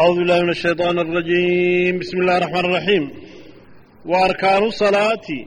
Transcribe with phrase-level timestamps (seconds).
[0.00, 3.04] acuudu billahi min ashaytaan alrajiim bismi illahi raxmaan raxiim
[4.10, 5.38] wa arkaanu salaati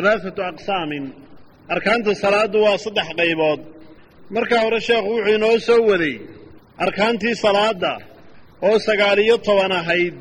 [0.00, 1.04] alaaatu aqsaamin.
[1.74, 3.60] Arkaanta salaaddu waa saddex qaybood.
[4.36, 6.14] Markaa hore sheekhu wuxuu inoo soo waday
[6.84, 7.92] arkaantii salaadda
[8.68, 10.14] oo sagaal iyo toban ahayd.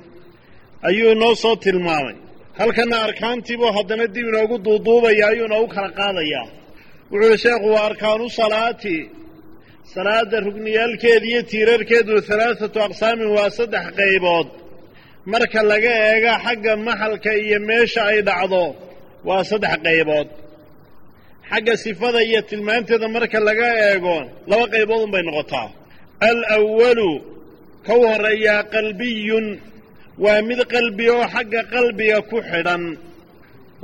[0.88, 2.16] Ayuu inoo soo tilmaamay.
[2.60, 6.48] Halkanna arkaantiibuu haddana dib inoogu duuduubayaa ayuu inoogu kala qaadayaa.
[7.12, 8.26] Wuxuu sheekhu waa arkaanu
[9.94, 14.48] salaadda rugniyaalkeeda iyo tiirarkeedu halaathatu aqsaamin waa saddex qaybood.
[15.32, 18.64] Marka laga eega xagga maxalka iyo meesha ay dhacdo
[19.28, 20.28] waa saddex qaybood.
[21.50, 24.16] Xagga sifada iyo tilmaanteeda marka laga eego
[24.50, 25.68] laba qaybood un bay noqotaa
[26.30, 27.12] alawalu
[27.86, 29.46] ka u horreeyaa qalbiyun
[30.24, 32.84] waa mid qalbi oo xagga qalbiga ku xidhan.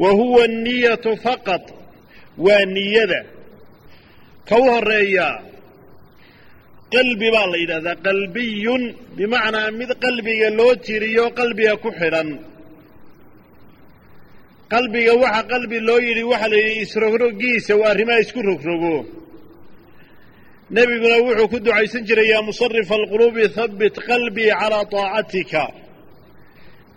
[0.02, 1.64] Wa huwa anniyatu faqad
[2.46, 3.22] waa niyada.
[4.52, 5.36] U horreeyaa
[6.96, 8.84] qalbi baa la yidhahdaa qalbiyun
[9.18, 12.30] bimacnaa mid qalbiga loo tiriyo qalbiga ku xidhan.
[14.74, 18.96] Qalbiga waxa qalbi loo yidhi waxaa la yidhi isrogrogiisa waa arrimaha isku rogrogo.
[20.76, 25.64] Nebiguna wuxuu ku ducaysan jiray yaa musarifa alquluubi habbit qalbii calaa taacatika.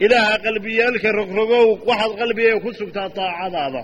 [0.05, 3.83] Ilaaha qalbiyaalka rogrogow waxaad qalbiga ku sugtaa taacadaada.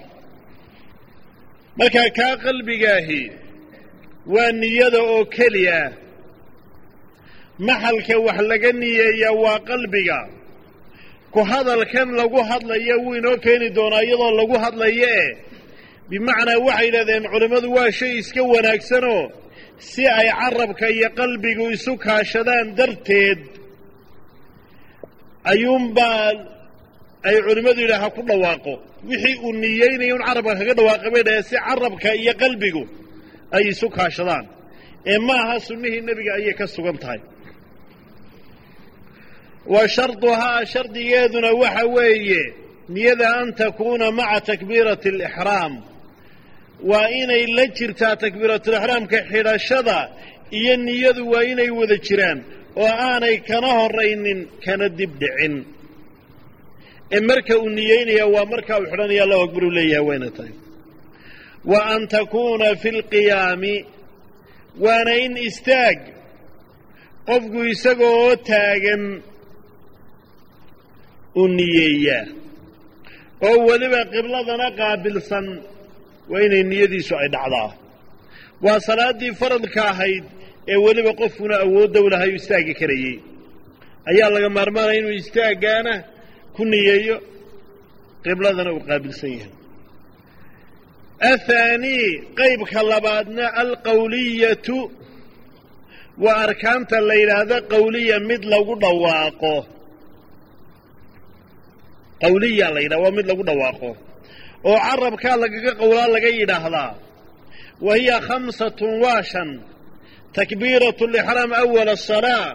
[1.78, 3.20] Markaa kaa qalbigaahi
[4.26, 5.80] waa niyada oo keliya.
[7.66, 10.18] Maxalka wax laga niyeeyaa waa qalbiga.
[11.32, 15.26] Ku hadalkan lagu hadlaya wuu inoo keeni doonaa iyadoo lagu hadlayo e
[16.10, 19.24] bimacnaa waxay yidhahdeen culimmadu waa shay iska wanaagsanoo
[19.88, 23.40] si ay carabka iyo qalbigu isu kaashadaan darteed.
[25.52, 26.32] Ayuunbaa
[27.28, 28.74] ay culimmadu yidhaha ha ku dhawaaqo.
[29.08, 32.82] Wixii uu niyeynaya un carabka kaga dhawaaqa bay dhahe si carabka iyo qalbigu
[33.56, 34.44] ay isu kaashadaan
[35.12, 37.20] ee ma aha sunnihii nebiga ayay ka sugan tahay.
[39.72, 42.42] Wa sharduhaa shardigeeduna waxa weeye
[42.94, 45.72] niyada an takuuna maca takbiirati alixraam
[46.90, 49.98] waa inay la jirtaa takbiiratulixraamka xidhashada
[50.58, 52.38] iyo niyadu waa inay wada jiraan
[52.82, 55.54] oo aanay kana horaynin kana dib dhicin.
[57.14, 60.52] Ee marka uu niyeynaya waa markaa uu xidhanaya allahu akbar uu leeyahay wayna tahay
[61.64, 63.74] wa an takuuna fi lqiyaami
[64.84, 65.98] waana in istaag
[67.28, 69.02] qofku isagoo taagan
[71.34, 72.26] u niyeeyaa
[73.48, 75.46] oo weliba qibladana qaabilsan
[76.30, 77.70] waa inay niyadiisu ay dhacdaa
[78.64, 80.24] waa salaaddii faradka ahayd
[80.72, 83.16] ee weliba qofkuna awoodda u lahay u istaagi karayey
[84.10, 85.94] ayaa laga maarmaanaya inuu istaaggaana
[86.56, 87.16] ku niyeeyo
[88.24, 89.52] qibladana uu qaabilsan yahay
[91.20, 92.08] athaanii
[92.40, 94.78] qaybka labaadna alqawliyatu
[96.24, 99.54] waa arkaanta la yidhaahdo qawliya mid lagu dhawaaqo
[102.22, 103.90] qawliya la yidhaha waa mid lagu dhawaaqo
[104.70, 106.92] oo carabkaa lagaga qowlaa laga yidhaahdaa
[107.86, 109.50] wa hiya khamsatun waa shan
[110.36, 112.48] takbiiratu lixraam awala asalaa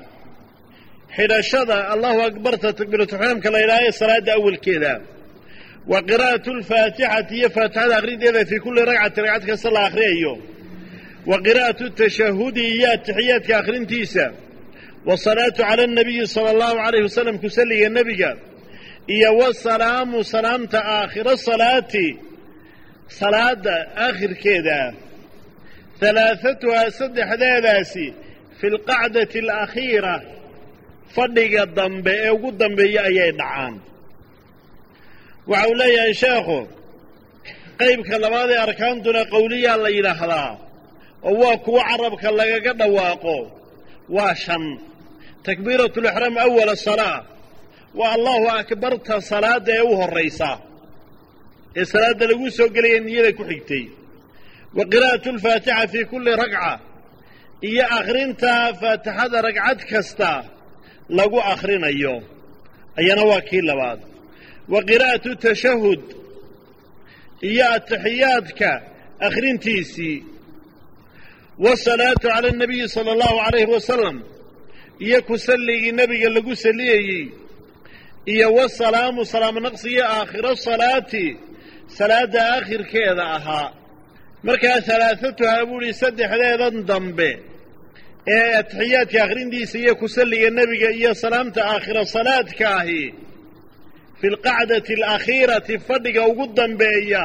[1.17, 4.93] xidhashada allahu akbarta takbiiratulixraamka la yidhaha ee salaadda awalkeeda
[5.91, 10.33] wa qiraa'atu alfaatixati iyo faatixada akhrinteeda fii kulli ragcati ragcad kasta la akhriyayo.
[11.29, 14.25] Wa qiraa'atu tashahudi iyo atixiyaadka akhrintiisa.
[15.07, 18.31] Wasalaatu cala annabiyi sala allahu calayh wasalam kusalliga nebiga.
[19.15, 22.07] Iyo wasalaamu salaamta aakhiro salaati
[23.19, 23.75] salaadda
[24.05, 24.79] aakhirkeeda.
[26.01, 28.05] Halaathatuhaa saddexdeedaasi
[28.59, 30.15] fi lqacdati alakhiira
[31.15, 33.73] fadhiga dambe ee ugu dambeeya ayay dhacaan
[35.51, 36.57] waxa uu leeyahay sheekhu
[37.81, 40.51] qaybka labaad ee arkaantuna qowliyaa la yidhaahdaa
[41.27, 43.37] oo waa kuwo carabka lagaga dhawaaqo
[44.15, 44.63] waa shan.
[45.45, 47.19] Takbiiratu lixraam awala salaa
[47.99, 50.49] waa allahu akbarta salaadda ee u horraysa
[51.79, 53.83] ee salaadda lagu soo gelaya niyada ku xigtay.
[54.77, 56.71] Wa qiraa'atu alfaatixa fii kulli ragca
[57.69, 60.31] iyo akhrinta faatixada ragcad kasta
[61.17, 62.15] lagu akhrinayo.
[62.99, 63.99] Ayana waa kii labaad
[64.73, 66.01] wa qiraa'atu tashahud
[67.49, 68.69] iyo atixiyaadka
[69.27, 70.17] akhrintiisii
[71.65, 74.17] wasalaatu cala anabiyi sala allahu calayhi wasalam
[75.05, 77.25] iyo ku salligii nebiga lagu salliyayey
[78.33, 81.27] iyo wasalaamu salaamo naqsiyo aakhiro salaati
[81.97, 83.69] salaadda aakhirkeeda ahaa.
[84.47, 87.31] Markaa halaathatuhaa buu ihi saddexdeedan dambe
[88.35, 93.03] ee atixiyaadka akhrintiisa iyo ku salliga nebiga iyo salaamta aakhiro salaadka ahi
[94.19, 97.23] fi lqacdati alakhiirati fadhiga ugu dambeeya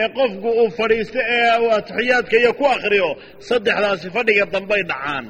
[0.00, 3.08] ee qofku uu fadhiisto ee atixiyaadka iyo ku akhriyo
[3.48, 5.26] saddexdaasi fadhiga dambay dhacaan.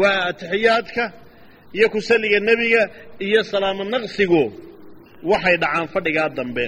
[0.00, 1.04] Waa atixiyaadka
[1.76, 2.82] iyo ku salliga nebiga
[3.26, 4.42] iyo salaamo naqsigu
[5.30, 6.66] waxay dhacaan fadhigaa dambe.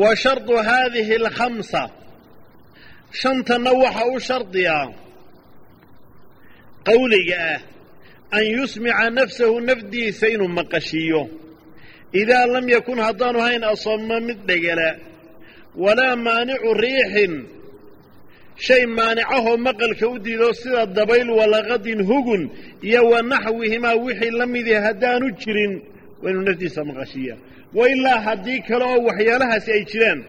[0.00, 1.82] Wa shardu haadihi alkhamsa
[3.20, 4.86] shantanna waxa u shardiyaa
[6.88, 7.60] qawliga ah
[8.36, 11.22] an yusmica nafsahu nafdiisa inuu maqashiiyo
[12.20, 14.88] idaa lam yakun haddaanu hayn asoma mid dhegala
[15.82, 17.34] walaa maanicu riixin
[18.66, 22.42] shay maanicahoo maqalka u diido sida dabayl walaqadin hugun
[22.88, 25.72] iyo wa naxwihimaa wixii la midii haddaanu jirin
[26.22, 27.34] waa inuu nafdiisa maqashiiya
[27.76, 30.20] wa ilaa haddii kale oo waxyaalahaasi ay jiraan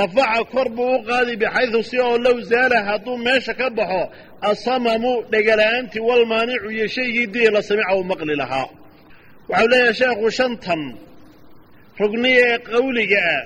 [0.00, 4.02] rafaca kor buu u qaadi bixaydu si oo low zaala hadduu meesha ka baxo
[4.50, 8.68] asamamu dhegala-aantii walmaanicu iyo shaygii dii la samica uu maqli lahaa.
[9.50, 10.82] Waxau leeyahay sheekhu shantan
[12.00, 13.42] rugniya ee qawliga ah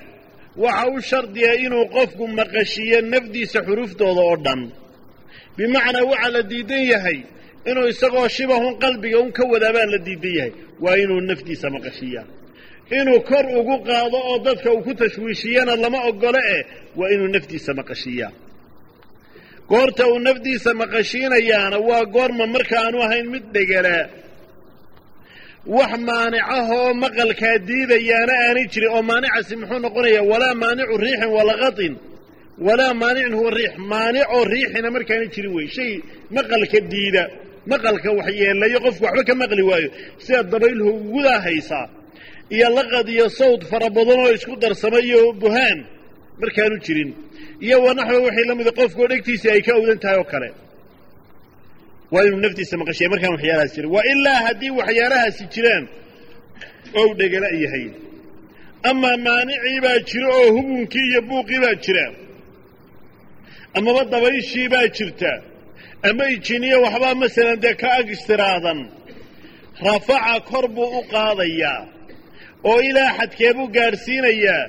[0.64, 4.60] waxa u shardiya inuu qofku maqashiiyo nafdiisa xuruuftooda oo dhan.
[5.56, 7.18] Bimacnaa waxaa la diidan yahay
[7.70, 10.52] inuu isagoo shibahun qalbiga un ka wadaabaa la diidan yahay
[10.84, 12.22] waa inuu nafdiisa maqashiiya
[12.98, 16.62] inuu kor ugu qaado oo dadka uu ku tashwiishiyana lama ogolo eh
[16.98, 18.32] waa inuu nafdiisa maqashiiyaa
[19.70, 24.04] goorta uu nafdiisa maqashiinayaana waa goorma markaanu ahayn mid dhegelaa
[25.76, 31.94] wax maanicahoo maqalkaa diidayaana aanay jirin oo maanicasi muxuu noqonayaa walaa maanicu riixin walaqatin
[32.66, 33.72] walaa maanicin huwa riix.
[33.92, 35.92] Maanicoo riixina markaana jirin wey shay
[36.36, 37.22] maqalka diida
[37.72, 39.88] maqalka waxyeelayo qofku waxba ka maqli waayo.
[40.24, 41.86] Sida dabayl hugudaa haysaa
[42.56, 45.78] iyo laqad iyo sawd fara badan oo isku darsamay iyo buhaan
[46.40, 47.10] markaanu jirin.
[47.66, 50.48] Iyo wanaxwa wixii la mida qofkoo dhegtiisii ay ka awdan tahay oo kale.
[52.12, 53.90] Waa inuu naftiisa maqashiya markaan waxyaalahaas jirin.
[53.96, 55.84] Wa ilaa haddii waxyaalahaasi jiraan
[57.00, 57.86] ou dhegala yahay
[58.90, 62.06] amaa maanicii baa jiro oo hubunkii iyo buuqii baa jira.
[63.78, 65.32] Amaba dabayshii baa jirta.
[66.08, 68.80] Ama ijiniyo waxbaa masalan dee ka ag istiraadan
[69.86, 71.80] rafaca kor buu u qaadayaa
[72.68, 74.64] oo ilaa xadkee buu gaadhsiinayaa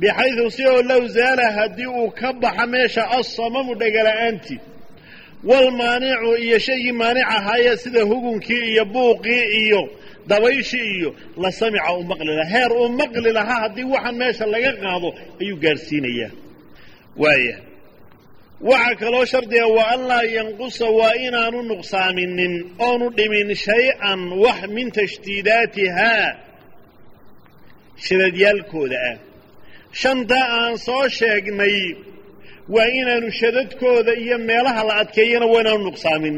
[0.00, 4.60] bixaydu si oo low zaala haddii uu ka baxa meesha assamamu dhegala'aantii
[5.48, 9.80] walmaanicu iyo shaygii maanic ahaayee sida hugunkii iyo buuqii iyo
[10.28, 11.10] dabayshii iyo
[11.42, 12.50] la samica uu maqli lahaa.
[12.54, 15.08] Heer uu maqli lahaa haddii waxaan meesha laga qaado
[15.40, 16.30] ayuu gaadhsiinayaa
[17.22, 17.56] waaya
[18.68, 22.54] waxaa kaloo shardiga wa an laa yanqusa waa inaanu nuqsaaminin
[22.86, 26.26] oonu dhimin shay-an wax min tashdiidaatihaa
[28.06, 29.16] shadadyaalkooda ah.
[30.02, 31.76] Shantaa aan soo sheegnay
[32.74, 36.36] waa inaanu shadadkooda iyo meelaha la adkeeyana waa inaanu nuqsaamin.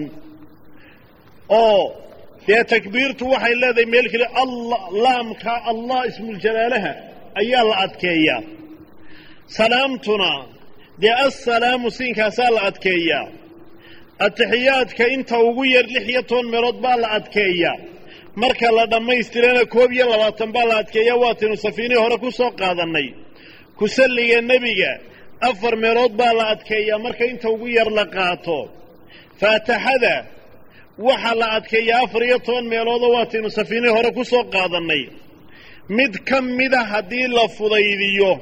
[1.60, 1.82] Oo
[2.46, 6.92] dee takbiirtu waxay leedahay meel keli alla laamka allah ismuljalaalaha
[7.40, 8.42] ayaa la adkeeyaa.
[9.58, 10.32] Salaamtuna
[11.02, 13.26] dee assalaamu siinkaasaa la adkeeyaa.
[14.26, 17.76] Atixiyaadka inta ugu yar lix iyo toban meelood baa la adkeeyaa
[18.36, 23.08] marka la dhammaystirana koob iyo labaatan baa la adkeeyaa waataynu safiinihii hore ku soo qaadannay.
[23.78, 24.92] Ku salliga nebiga
[25.48, 28.58] afar meelood baa la adkeeyaa marka inta ugu yar la qaato.
[29.40, 30.14] Faataxada
[31.06, 35.02] waxaa la adkeeyaa afar iyo toban meeloodoo waataynu safiinihii hore ku soo qaadannay.
[35.96, 38.32] Mid ka mida haddii la fudaydiyo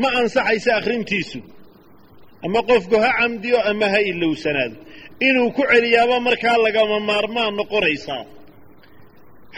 [0.00, 1.40] ma ansaxaysa akhrintiisu.
[2.44, 4.76] Ama qofku ha camdiyo ama ha ilowsanaado
[5.28, 8.22] inuu ku celiyaaba markaa lagama maarmaan noqonaysaa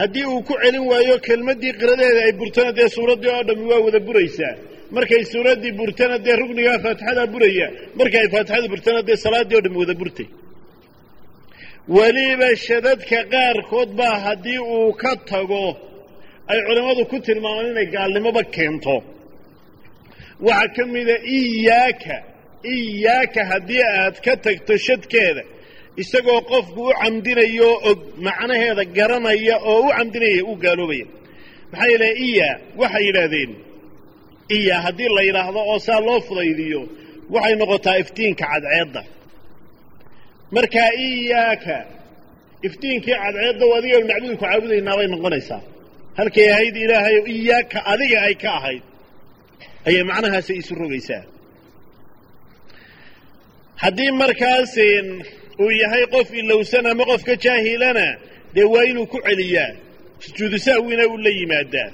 [0.01, 4.01] haddii uu ku celin waayo kelmaddii qiradeeda ay burtana dee suuraddii oo dhammi waa wada
[4.09, 4.55] buraysaa
[4.97, 7.67] markay suuraddii burtana dee rugnigaa faatixadaa buraya.
[7.99, 10.29] Marka ay faatixada burtana dee salaaddii oo dhammi wada burtay.
[11.97, 15.65] Weliba shadadka qaarkood baa haddii uu ka tago
[16.53, 18.97] ay culimmadu ku tilmaamaan inay gaalnimoba keento.
[20.47, 22.17] Waxaa ka mida iyaaka
[22.77, 25.43] iyaaka haddii aad ka tagto shadkeeda
[26.03, 31.07] isagoo qofku u camdinayo og macnaheeda garanaya oo u camdinaya u gaaloobaya
[31.73, 32.49] maxaa yeelay iya
[32.81, 33.51] waxay yidhaahdeen
[34.57, 36.81] iya haddii la yidhaahdo oo saa loo fudaydiyo
[37.35, 39.03] waxay noqotaa iftiinka cadceedda.
[40.55, 41.77] Markaa iyaaka
[42.67, 45.61] iftiinkii cadceedda o adiga macbudu ku caabudaynaa bay noqonaysaa.
[46.19, 48.83] Halkay ahayd ilaahay iyaaka adiga ay ka ahayd
[49.89, 51.23] ayay macnahaasi isu rogaysaa.
[53.83, 54.75] Haddii markaas
[55.63, 58.07] uu yahay qof ilowsan ama qofka jaahilana
[58.55, 59.71] dee waa inuu ku celiyaa?
[60.25, 61.91] Sujuudu sahwina uu la yimaadaa.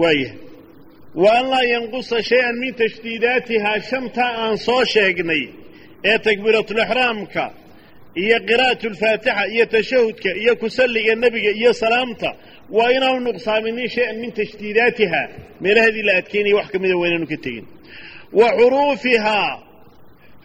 [0.00, 0.30] Waaya
[1.14, 5.44] wa an laa yanqusa shay-an min tashdiidaatihaa shantaa aan soo sheegnay
[6.10, 7.44] ee takbiiratulixraamka
[8.22, 12.30] iyo qiraa'atu lfaatixa iyo tashahudka iyo kusalliga nebiga iyo salaamta
[12.76, 15.26] waa inaanu nuqsaaminin shay-an min tashdiidaatihaa
[15.62, 17.66] meelaheedii la adkeynaya wax ka mida waa inaanu ka tegin.
[18.38, 19.50] Wa xuruufihaa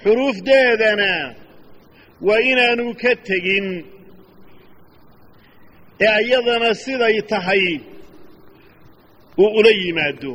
[0.08, 1.12] xuruufdeedana
[2.28, 3.68] waa inaanu ka tegin.
[6.08, 7.64] Ee iyadana siday tahay
[9.42, 10.32] uu ula yimaado.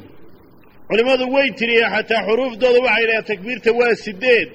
[0.89, 4.49] Culimmadu way tiriyeen xataa xuruufdooda waxay dhahen takbiirta waa siddeed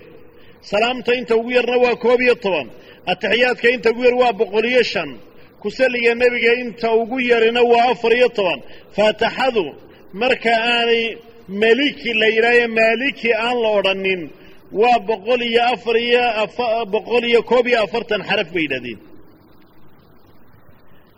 [0.69, 2.67] salaamta inta ugu yarna waa koob iyo toban
[3.11, 5.09] atixiyaadka inta ugu yar waa boqol iyo shan
[5.61, 8.59] kusalliga nebiga inta ugu yarina waa afar iyo toban
[8.95, 9.65] faataxadu
[10.21, 11.03] marka aanay
[11.61, 14.21] meliki la yidhaayo maaliki aan la odhanin
[14.71, 16.23] waa boqol iyo afar iyo
[16.93, 18.99] boqol iyo koob iyo afartan xaraf bay yidhahdeen.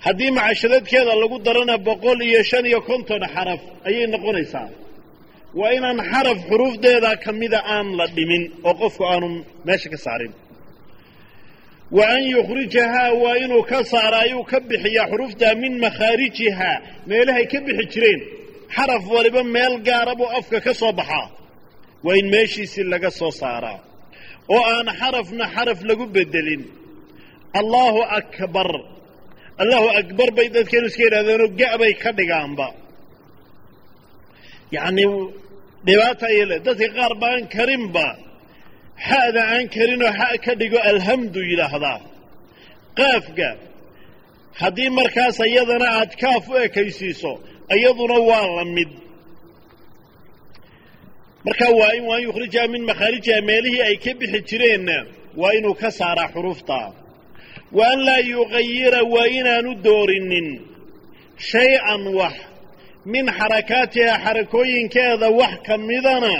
[0.05, 4.69] Haddii macashadadkeeda lagu darana boqol iyo shan iyo konton xaraf ayay noqonaysaa.
[5.59, 9.27] Waa inaan xaraf xuruufdeeda ka mida aan la dhimin oo qofku aanu
[9.67, 10.33] meesha ka saarin.
[11.97, 16.77] Wa an yukhrijahaa waa inuu ka saara ayuu ka bixiyaa xuruufta min makhaarijihaa
[17.09, 18.21] meelahay ka bixi jireen
[18.75, 21.27] xaraf waliba meel gaara buu afka ka soo baxaa
[22.05, 23.79] waa in meeshiisii laga soo saaraa.
[24.53, 26.63] oo aan xarafna xaraf lagu beddelin
[27.59, 28.69] allaahu akbar.
[29.61, 32.67] Allahu akbar bay dadkeenu iska yidhahdeenoo ga'bay ka dhigaanba.
[34.75, 35.09] Yacnii
[35.87, 38.07] dhibaata ayay le dadka qaar ba aan karinba.
[39.07, 41.99] Xa'da aan karinoo xa ka dhigo alhamdu yidhaahdaa.
[42.99, 43.49] Qaafka
[44.61, 47.31] haddii markaas iyadana aad kaaf u ekaysiiso
[47.75, 48.91] iyaduna waa la mid
[51.45, 54.97] markaa waa in waan yukhrijaha min makhaarijiha meelihii ay ka bixi jireenna
[55.41, 56.79] waa inuu ka saaraa xuruufta.
[57.77, 60.47] Wa an laa yuqayira waa inaanu doorinin
[61.49, 62.35] shay-an wax
[63.11, 66.33] min xarakaatiha xarakooyinkeeda wax ka midana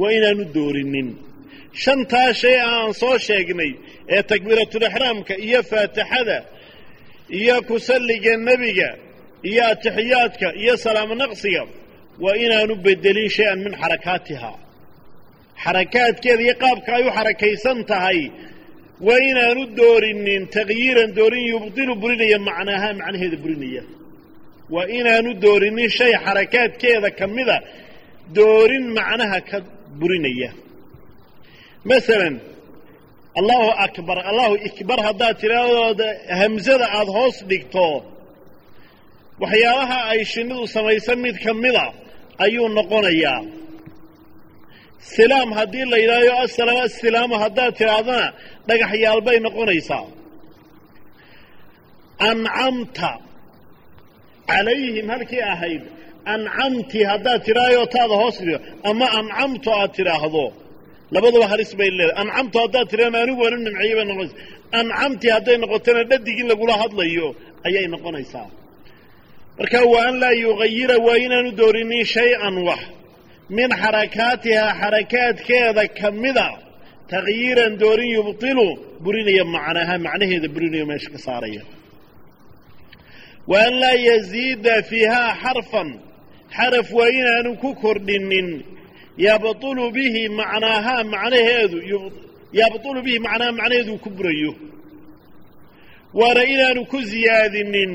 [0.00, 1.08] waa inaanu doorinin.
[1.82, 3.72] Shantaa shay aan soo sheegnay
[4.14, 6.38] ee takbiiratulixraamka iyo faatixada
[7.40, 8.90] iyo kusalliga nebiga
[9.50, 11.62] iyo atixiyaadka iyo salaamo naqsiga
[12.24, 14.52] waa inaanu bedelin shay-an min xarakaatiha
[15.64, 18.20] xarakaadkeeda iyo qaabka ay u xarakaysan tahay
[19.06, 23.82] waa inaanu doorinin takyiiran doorin yubdilu burinaya macnaaha macnaheeda burinaya.
[24.74, 27.56] Waa inaanu doorinin shay xarakaadkeeda ka mida
[28.38, 29.58] doorin macnaha ka
[30.00, 30.50] burinaya.
[31.90, 32.34] Masalan
[33.40, 36.00] allahu akbar allahu ikbar haddaad tidhaahdood
[36.40, 37.86] hamsada aada hoos dhigto
[39.42, 41.86] waxyaalaha ay shinnidu samaysan mid ka mida
[42.44, 43.42] ayuu noqonayaa.
[45.14, 48.26] Silaam haddii la yidhahdo asalaam asilaamu haddaad tidhaahdana
[48.68, 50.06] dhagaxyaal bay noqonaysaa.
[52.30, 53.12] Ancamta
[54.50, 55.82] calayhim halkii ahayd
[56.34, 58.58] ancamti haddaad tidhaahdo taada hoos dhigo
[58.90, 60.44] ama ancamtu aad tidhaahdo
[61.14, 62.18] labaduba halis bay leedahay.
[62.22, 64.38] Ancamtu haddaad tidhahdo anigu waanu nimceeyey bay noqonaysaa.
[64.80, 67.26] Ancamti hadday noqotona dhadig in lagula hadlayo
[67.66, 68.48] ayay noqonaysaa
[69.58, 72.82] marka wa an laa yuqayira waa inaanu doorinin shay-an wax.
[73.56, 76.48] Min xarakaatihaa xarakaadkeeda ka mida
[77.10, 78.66] takyiiran doorin yubtilu
[79.04, 81.62] burinaya macnaha macnaheeda burinayo meesha ka saaraya.
[83.50, 85.88] Wa an laa yaziida fiihaa xarfan
[86.56, 88.48] xaraf waa inaanu ku kordhinin.
[89.26, 91.78] Yabtulu bihi macnaahaa macnaheedu
[92.60, 94.52] yabtulu bihi macnaha macnaheedu ku burayo.
[96.18, 97.92] Waana inaanu ku ziyaadinin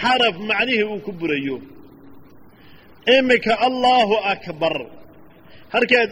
[0.00, 1.56] xaraf macnihii uu ku burayo.
[3.16, 4.74] Iminka allaahu akbar.
[5.74, 6.10] Halkeed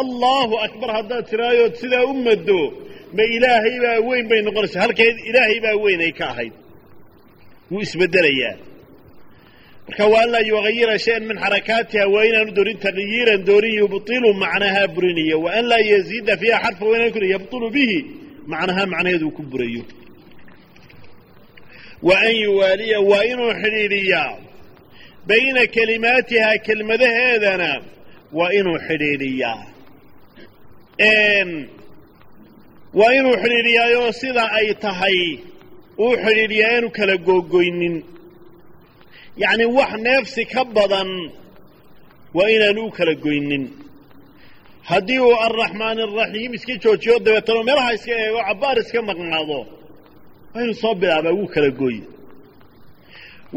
[0.00, 2.60] allaahu akbar haddaad tiraayood sidaa u maddo
[3.16, 4.82] ma ilaahay baa weyn bay noqonaysaa.
[4.86, 6.54] Halkeed ilaahay baa weyn ay ka ahayd.
[7.70, 8.54] Wuu isbeddelayaa.
[9.86, 14.88] Marka waa an laa yuqayira shay-an min xarakaatiha waa inaanu doorin takyiiran doorin yubtilu macnahaa
[14.94, 17.98] burinaya wa an laa yaziida fiiha xarfa waa inaan ku yabtulu bihi
[18.52, 19.82] macnahaa macnaheedu ku burayo
[22.02, 24.36] wa an yuwaaliya waa inuu xidhiidhiyaa.
[25.28, 27.70] Bayna kelimaatihaa kelmadaheedana
[28.32, 29.62] waa inuu xidhiidhiyaa.
[32.98, 35.18] Waa inuu xidhiidhiyaayoo sidaa ay tahay
[36.04, 37.96] uu xidhiidhiyaa aanu kala googoynin
[39.42, 41.10] yacnii wax neefsi ka badan
[42.36, 43.64] waa inaanu u kala goynin.
[44.90, 49.58] Haddii uu alraxmaan araxiim iska joojiyo dabeetano meelaha iska eego cabbaar iska maqnaado
[50.64, 51.98] inuu soo bilaabaa wuu kala gooy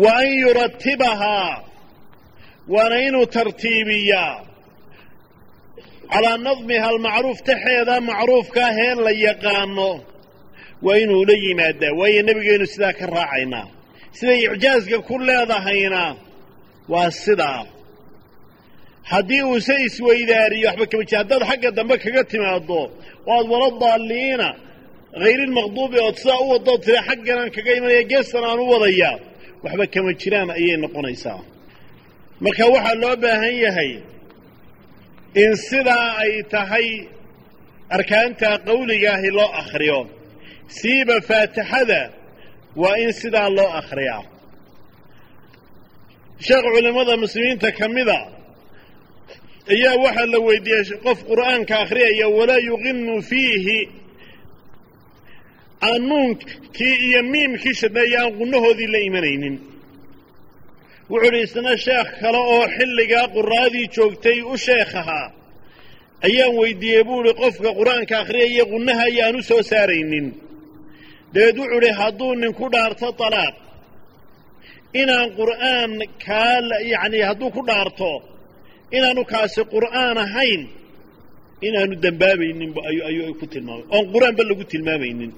[0.01, 1.53] wa an yuratibahaa
[2.73, 4.35] waana inuu tartiibiyaa.
[6.13, 9.91] Calaa nadmiha almacruuf taxeeda macruufkaa hee la yaqaano.
[10.85, 13.67] Waa inuu la yimaadaa waayo nebigeennu sidaa ka raacaynaa.
[14.17, 16.03] Siday icjaaska ku leedahayna
[16.91, 17.63] waa sidaa.
[19.11, 22.79] Haddii uuse isweydaariyo waxba kama jir haddaad xagga dambe kaga timaaddo
[23.27, 24.47] oo aad wala daalliina
[25.23, 29.15] hayrilmaqduubi ood sidaa u waddood tira xagganaan kaga imanaya geestan aan u wadayaa
[29.63, 31.41] waxba kama jiraan ayay noqonaysaa
[32.43, 33.91] marka waxaa loo baahan yahay
[35.43, 36.87] in sidaa ay tahay
[37.97, 39.99] arkaanta qawligaahi loo akhriyo
[40.77, 42.01] siiba faatixada
[42.81, 44.23] waa in sidaa loo akhriyaa
[46.47, 48.19] sheekh culimmada muslimiinta ka mida
[49.73, 53.77] ayaa waxaa la weydiiyey qof qur'aanka akhriyaya walaa yuqinu fiihi
[55.87, 59.55] aan nuunkii iyo miimkii shadneeya aan qunnahoodii la imanaynin.
[61.09, 65.27] Wuxuu idhi isna sheekh kale oo xilligaa qur'aadii joogtay u sheekh ahaa.
[66.27, 70.27] Ayaan weydiiyey buu idhi qofka qur'aanka akhriyaya qunnaha ayaan u soo saaraynin.
[71.33, 73.55] Dabeed wuxuu idhi hadduu ninku dhaarto talaaq
[75.01, 75.91] inaan qur'aan
[76.25, 76.57] kaa
[76.93, 78.11] yacni hadduu ku dhaarto
[78.97, 80.61] inaanu kaasi qur'aan ahayn
[81.67, 82.71] inaanu dembaabaynin
[83.09, 83.85] ayuu ku tilmaamay.
[83.95, 85.31] Oon qur'aanba lagu tilmaamaynin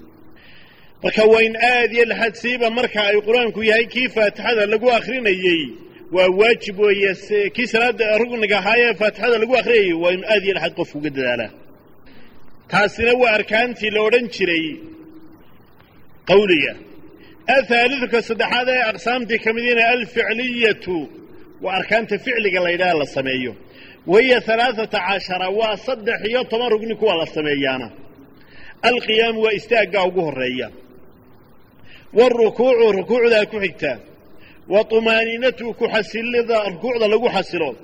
[1.03, 5.62] marka waa aad iyo laxadsiiba marka ay qur'aanku yahay kii faatixada lagu akrinayey
[6.15, 7.12] waa waajib weeye
[7.55, 11.51] kii salaada rugniga ahaayee faatixada lagu akrinayey waa inu aad iyo laxad qofku uga dadaalaa
[12.72, 14.65] taasina waa arkaantii la odhan jiray
[16.29, 16.74] qawliga.
[17.55, 20.98] Ahaaliduka saddexaad ee aqsaamtii ka midiina alficliyatu
[21.63, 23.53] waa arkaanta ficliga la ydhaha la sameeyo.
[24.12, 27.88] Wahiya alaaata cashara waa saddex iyo toban rugni kuwa la sameeyaana.
[28.89, 30.67] Alqiyaamu waa istaaggaa ugu horreeya
[32.12, 33.98] waarukuucu rukuucdaa ku xigta
[34.68, 37.76] wa طumaaniinatu ku xasilida rukuucda lagu xasilo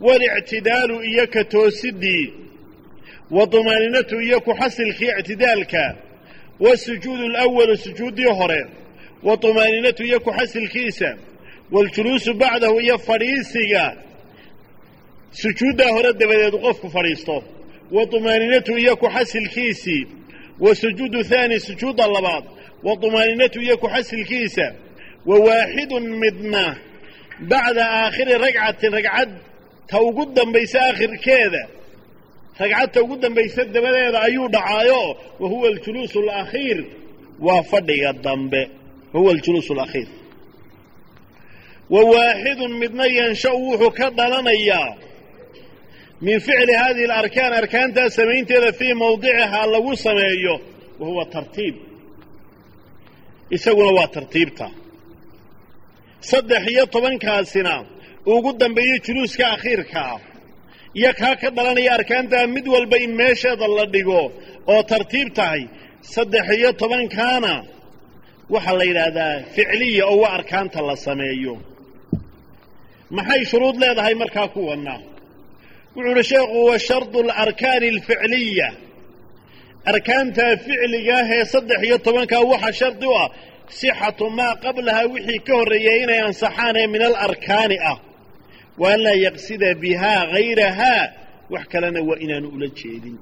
[0.00, 2.32] waاlictidaalu iyo ka toosidii
[3.30, 5.96] wa طumaaniinatu iyo ku xasilkii ictidaalka
[6.60, 8.66] wasujuudu اlأwalu sujuuddii hore
[9.22, 11.16] wa طumaaniinatu iyo ku xasilkiisa
[11.72, 13.96] waاljuluusu bacdahu iyo fadhiisiga
[15.32, 17.44] sujuuddaa hore dabadeed qofku fadhiisto
[17.90, 20.06] wa طumaaniinatu iyo ku xasilkiisii
[20.60, 22.44] wa sujuudu haani sujuudda labaad
[22.83, 24.67] wa طumaaniinatu iyo ku xasilkiisa
[25.25, 26.63] wa waaxidun midna
[27.49, 29.29] bacda aakhiri ragcatin ragcad
[29.89, 31.63] ta ugu dambaysa aakhirkeeda
[32.59, 35.03] ragcad ta ugu dambaysa dabadeeda ayuu dhacaayo
[35.39, 36.85] wa huwa aljuluusu alakhiir
[37.45, 38.61] waa fadhiga dambe
[39.13, 40.07] wa huwa aljuluusu alakhiir
[41.89, 44.95] wa waaxidun midna yansha'u wuxuu ka dhalanayaa
[46.21, 50.55] min ficli hadihi alarkaan arkaantaa samaynteeda fii mawdicihaa lagu sameeyo
[50.99, 51.75] wa huwa tartiib
[53.55, 54.67] isaguna waa tartiibta.
[56.29, 57.73] Saddex iyo tobankaasina
[58.33, 60.19] ugu dambeeyo juluuska akhiirka ah
[60.99, 64.21] iyo kaa ka dhalanaya arkaantaa mid walba in meesheeda la dhigo
[64.73, 65.61] oo tartiib tahay.
[66.13, 67.53] Saddex iyo tobankaana
[68.53, 71.53] waxaa la yidhaahdaa ficliya oo waa arkaanta la sameeyo.
[73.17, 74.95] Maxay shuruud leedahay markaa kuwanna?
[75.95, 78.67] Wuxuu uhi sheekhu wa shardu alarkaani alficliya
[79.85, 83.29] arkaantaa ficligaah ee saddex iyo tobankaa waxaa shardi u ah
[83.79, 87.97] sixatu maa qablahaa wixii ka horreeyay inay ansaxaan ee min alarkaani ah.
[88.81, 91.03] Wa an yaqsida bihaa hayrahaa
[91.53, 93.17] wax kalena waa inaanu ula jeedin.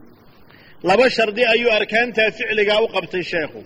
[0.88, 3.62] Laba shardi ayuu arkaantaa ficligaa u qabtay sheekhu.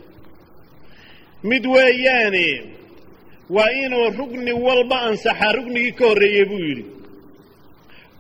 [1.49, 2.47] Mid weeyaane
[3.55, 6.85] waa inuu rugni walba ansaxaa rugnigii ka horreeyey buu yidhi.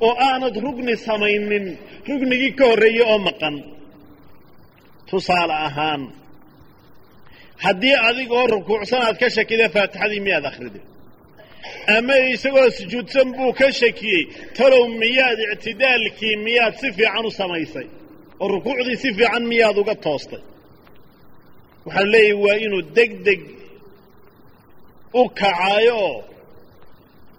[0.05, 1.65] Oo aanad rugni samaynin
[2.09, 3.55] rugnigii ka horreeyey oo maqan
[5.13, 6.01] tusaale ahaan
[7.65, 10.81] haddii adigoo rukuucsan aad ka shakida faatixadii miyaad akhrida
[11.97, 14.23] ama isagoo sujuudsan buu ka shakiyey
[14.57, 17.87] talow miyaad ictidaalkii miyaad si fiican u samaysay
[18.41, 20.41] oo rukuucdii si fiican miyaad uga toostay?
[21.85, 23.41] Waxaan leeyahay waa inuu deg deg
[25.19, 26.01] u kacaayo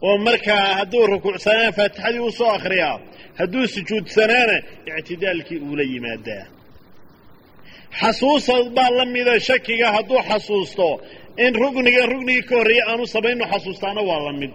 [0.06, 2.96] oo markaa hadduu rukuucsanaana faatixadii u soo akhriyaa
[3.40, 4.56] hadduu sujuudsanaana
[4.98, 6.44] ictidaalkii uula yimaadaa
[8.00, 10.88] xasuusad baa la mida shakiga hadduu xasuusto.
[11.44, 14.52] In rugniga rugnigii ka horreeyey aanu samayno xasuustaana waa la mid.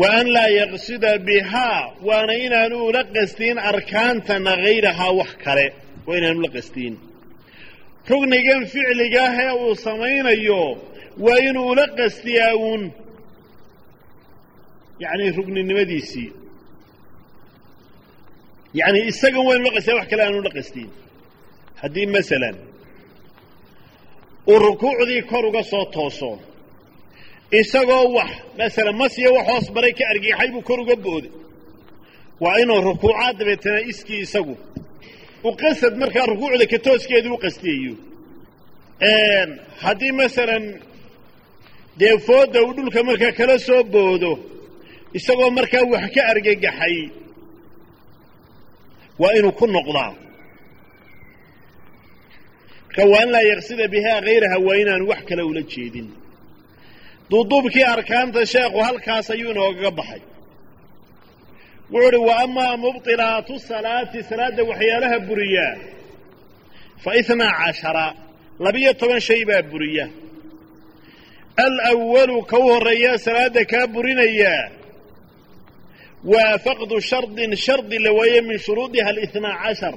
[0.00, 5.66] Wa an laa yaqsida bihaa waana inaanu ula qastiin arkaantana hayrahaa wax kale.
[6.06, 6.94] Waa inaanu ula qastiin
[8.10, 10.62] rugnigan ficligaah ee uu samaynayo
[11.24, 12.82] waa inuu ula qastiyaa uun.
[15.02, 16.28] Yacni rugninimadiisii
[18.78, 20.90] yacni isagan waynu qastiyaa wax kale aanu la qastiin
[21.82, 22.56] haddii masalan
[24.50, 26.30] uu rukuucdii kor uga soo tooso
[27.60, 31.32] isagoo wax masalan masiya wax hoos baray ka argixay buu kor uga booday.
[32.42, 34.54] Waa inuu rukuucaa dabeetana iskii isagu
[35.48, 37.94] u qasad markaa rukuucda ka tooskeedii u qastiyayo
[39.84, 40.64] haddii masalan
[42.00, 44.32] dee foodda uu dhulka markaa kala soo boodo
[45.18, 46.96] isagoo markaa wax ka argagaxay
[49.22, 50.12] waa inuu ku noqdaa.
[52.86, 56.08] Marka waa in laa yaqsida bihaa hayraha waa inaanu wax kale ula jeedin.
[57.30, 60.22] Duuduubkii arkaanta sheekhu halkaas ayuu inoogaga baxay.
[61.92, 65.74] Wuxuu uhi wa amaa mubطilaatu salaati salaadda waxyaalaha buriyaa
[67.02, 68.06] fa itnaa cashara
[68.64, 70.06] labiyo toban shay baa buriya.
[71.64, 74.62] Alwalu ka u horreeyaa salaadda kaa burinayaa
[76.30, 79.94] waa faqdu shardin shardi la waaye min shuruudiha alitnaa cashar.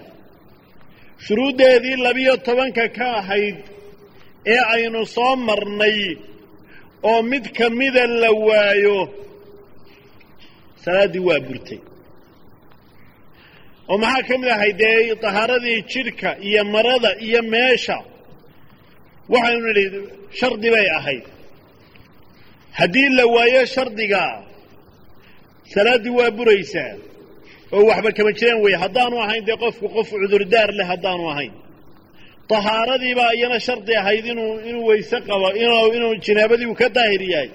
[1.25, 3.57] Shuruuddeedii labiyo tobanka ka ahayd
[4.53, 5.99] ee aynu soo marnay
[7.09, 8.97] oo mid ka mida la waayo
[10.83, 11.79] salaaddii waa burtay.
[13.89, 17.97] Oo maxaa ka mid ahayd dee tahaaradii jidhka iyo marada iyo meesha?
[19.33, 19.99] Waxaynu nidhi
[20.39, 21.25] shardi bay ahayd.
[22.79, 24.21] Haddii la waayo shardiga
[25.73, 26.93] salaaddii waa buraysaa.
[27.75, 31.53] oo waxba kama jiraan weeye haddaanu ahayn dee qofku qof cudurdaar leh haddaanu ahayn.
[32.49, 37.49] Tahaaradiibaa iyana shardi ahayd inuu inuu weyse qabo inuu inuu jinaabadii uu ka daahir yahay.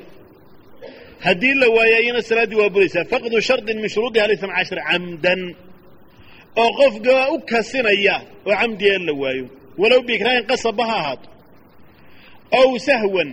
[1.26, 3.04] Haddii la waayo iyana salaaddii waa buraysaa.
[3.12, 5.40] Faqdu shardin min shuruudiha alisna cashar camdan.
[6.62, 8.16] Oo qofka u kasinaya
[8.48, 9.44] oo camdiga la waayo.
[9.80, 11.28] Walow biikraahin qasabba ha ahaato.
[12.60, 13.30] Ow sahwan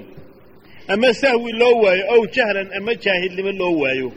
[0.94, 4.10] ama sahwi loo waayo ow jahlan ama jaahilnimo loo waayo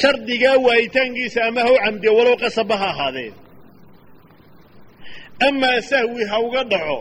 [0.00, 3.32] shardigaa waayitaankiisa ama ha u walow qasabba ha ahaadee
[5.48, 6.98] amaa sahwi ha uga dhaco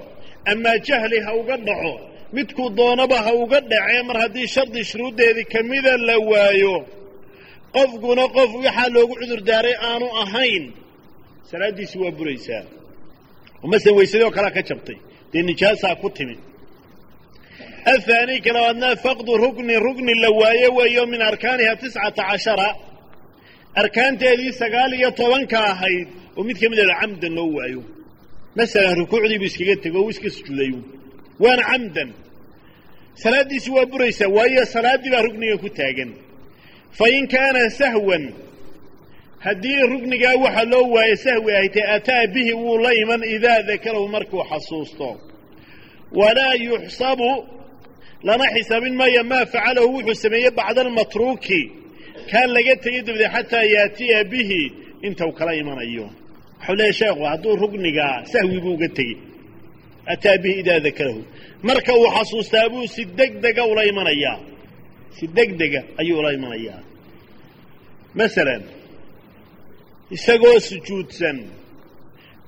[0.51, 1.93] amaa jahli ha uga dhaco
[2.34, 6.86] midkuu doonaba ha uga dhacee mar haddii shardi shuruuddeedii ka mida la waayo
[7.75, 10.63] qofkuna qof waxaa loogu cudur daaray aanu ahayn.
[11.51, 12.63] Salaaddiisi waa buraysaa.
[13.63, 14.97] Oo masalan weysadii oo kalea ka jabtay.
[15.32, 16.39] Dee nijaasaa ku timid
[17.94, 22.70] athaani ka labaadna faqdu rukni rukni la waaye weeyo min arkaaniha tiscata cashara
[23.82, 27.82] arkaanteedii sagaal iyo tobanka ahayd oo mid ka mid a camdan loo waayo
[28.58, 30.72] masalan rukuucdii buu iskaga tego iska sujuuday
[31.44, 32.10] waana camdan
[33.24, 36.12] salaaddiisi waa buraysaa waayo salaaddii baa rukniga ku taagan
[36.98, 38.24] fa in kaana sahwan
[39.46, 44.08] haddii ruknigaa waxa loo waaye sahwi ay tahy ataa bihi wuu la iman idaa dakarahu
[44.15, 45.10] markuu xasuusto
[46.20, 47.30] walaa yuxsabu
[48.28, 51.62] lana xisaabin maayo maa facalahu wuxuu sameeyey bacda almatruuki
[52.32, 54.62] kaan laga tegay dabadeed xataa yaatiya bihi
[55.08, 56.08] intuu kala imanayo.
[56.60, 59.18] Waxau leeyahy sheekhu hadduu ruknigaa sahwi buu uga tegey.
[60.14, 61.22] Ataa bihi idaa dakarahu.
[61.68, 64.38] Marka uu xasuustaa buu si degdega ula imanayaa.
[65.18, 66.82] Si degdega ayuu ula imanayaa.
[68.20, 68.64] Masalan
[70.16, 71.38] isagoo sujuudsan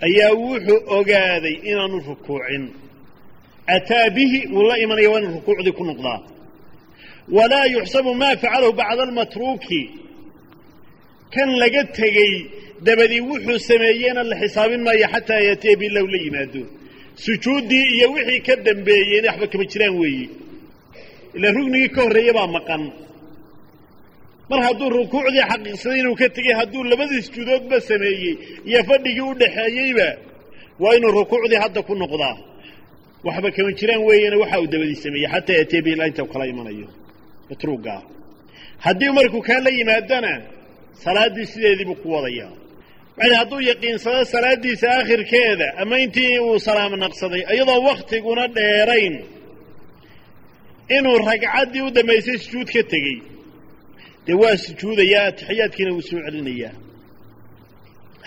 [0.08, 2.64] ayaa wuxuu ogaaday inaanu rukuucin
[3.68, 6.20] ataa bihi wuu la imanaya waa inu rukuucdii ku noqdaa
[7.36, 9.82] walaa yuxsabu maa facalahu bacda almatruuki
[11.34, 12.34] kan laga tegey
[12.86, 16.62] dabadii wuxuu sameeyeyna la xisaabin maayo xataa yaatiya bi lahu la yimaado
[17.26, 20.28] sujuuddii iyo wixii ka dambeeyeyna waxba kama jiraan weeye
[21.36, 22.84] ila rugnigii ka horreeye baa maqan
[24.50, 28.34] mar hadduu rukuucdii xaqiiqsaday inuu ka tegey hadduu labadii sujuudoodba sameeyey
[28.70, 30.08] iyo fadhigii u dhaxeeyeyba
[30.84, 32.36] waa inuu rukuucdii hadda ku noqdaa
[33.26, 36.88] waxba kama jiraan weeyana waxa uu dabadii sameeyey xataa ilaa inta kala imanayo
[37.50, 38.02] matruugaa
[38.86, 40.32] haddii markuu kaa la yimaadana
[41.04, 42.52] salaaddii sideedii buu ku wadayaa.
[43.18, 49.16] Macnaa hadduu yaqiinsado salaaddiisa aakhirkeeda ama intii uu salaamo naqsaday iyadoo wakhtiguna dheerayn.
[50.98, 53.18] Inuu ragcaddii u dambaysay sujuud ka tegey.
[54.26, 56.74] Dee waa sujuudayaa atixiyaadkiina wuu soo celinayaa.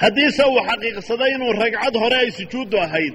[0.02, 3.14] Haddiise uu xaqiiqsaday inuu ragcad hore ay sujuuddu ahayd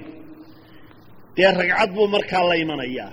[1.36, 3.12] dee ragcad buu markaa la imanayaa.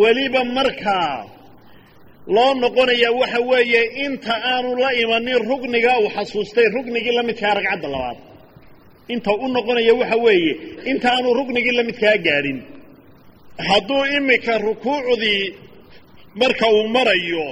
[0.00, 1.14] Weliba markaa
[2.34, 7.88] loo noqonayaa waxa weeye inta aanu la imanin rugniga uu xasuustay rugnigii la midkaa ragcadda
[7.94, 8.18] labaad.
[9.14, 10.52] Inta u noqonaya waxa weeye
[10.90, 12.58] inta aanu rugnigii la midkaa gaadhin.
[13.68, 15.42] Hadduu imika rukuucdii
[16.40, 17.46] marka uu marayo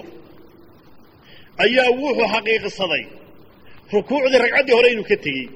[1.65, 3.05] ayaa wuxuu xaqiiqsaday
[3.95, 5.47] rukuucdii ragcaddii hore inuu ka tegey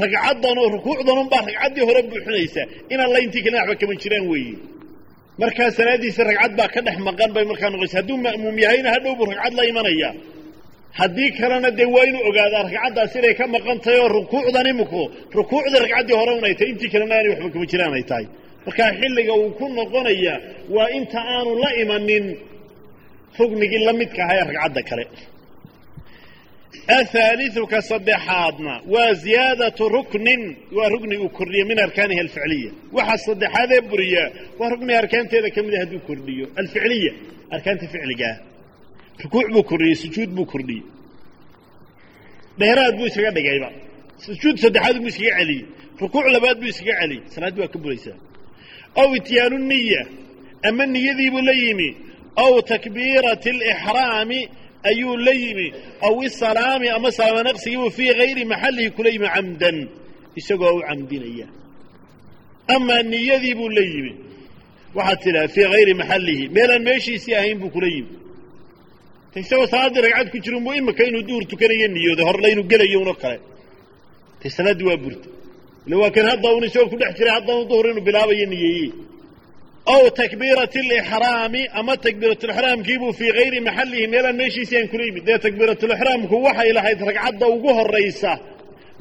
[0.00, 2.66] ragcaddanoo rukuucdanunbaa ragcaddii hore buuxinaysaa.
[2.92, 4.56] Inaan la intii kalena waxba kama jiraan weeye.
[5.40, 9.26] Markaa salaaddiisa ragcad baa ka dhex maqan bay markaa noqonaysa hadduu ma'muum yahayna hadhow buu
[9.32, 10.10] ragcad la imanaya.
[11.00, 15.00] Haddii kalena dee waa inuu ogaadaa ragcaddaas inay ka maqan tahay oo rukuucdan iminku
[15.38, 18.26] rukuucdii ragcaddii hore unay tahay intii kalena aanay waxba kama jiraan ay tahay.
[18.66, 20.34] Markaa xilliga uu ku noqonaya
[20.74, 22.24] waa inta aanu la imanin
[23.38, 25.04] rugnigii la midka ahaa ee ragcadda kale
[26.98, 33.80] ahaaliu ka saddexaadna waa ziyaadatu ruknin waa rugni uu kordhiyo min arkaanihi alficliya waxa saddexaadee
[33.90, 34.24] buriya
[34.58, 37.12] waa rugniga arkaanteeda ka mida hadduu kordhiyo alficliya
[37.50, 38.36] arkaanta ficligaah
[39.22, 40.84] rukuuc buu kordhiyey sujuud buu kordhiyey
[42.58, 43.68] dheeraad buu iskaga dhigayba
[44.26, 45.64] sujuud saddexaad buu iskaga celiyey
[46.00, 48.18] rukuuc labaad buu iskaga celiyey salaaddii waa ka buraysaa
[49.02, 50.02] ow ityaanu niya
[50.68, 51.54] ama niyadiibuu la
[54.90, 55.72] ayuu la yimi
[56.06, 59.76] aw isalaami ama salaamo fii hayri maxallihi kula yimi camdan
[60.36, 61.46] isagoo u camdinaya.
[62.74, 64.12] Amaa niyadii buu la yimi
[64.94, 68.12] waxaad tidhaha fii hayri maxallihi meelaan meeshiisii ahayn buu kula yimi.
[69.36, 73.38] Isagoo salaaddii ragcad ku jirin buu imika inuu duhur tukanayo niyooday horle inuu gelayo kale.
[74.40, 75.28] Tay salaaddii waa burta.
[75.86, 78.88] Ila waa kan hadda un isagoo ku dhex jiray haddana duhur inuu bilaabayo niyeeye
[79.92, 86.36] ow takbiirati alixraami ama takbiiratulixraamkiibuu fii hayri maxallihi meelaan meeshiisii aan kula yimid dee takbiiratulixraamku
[86.46, 88.32] waxay lahayd ragcadda ugu horraysa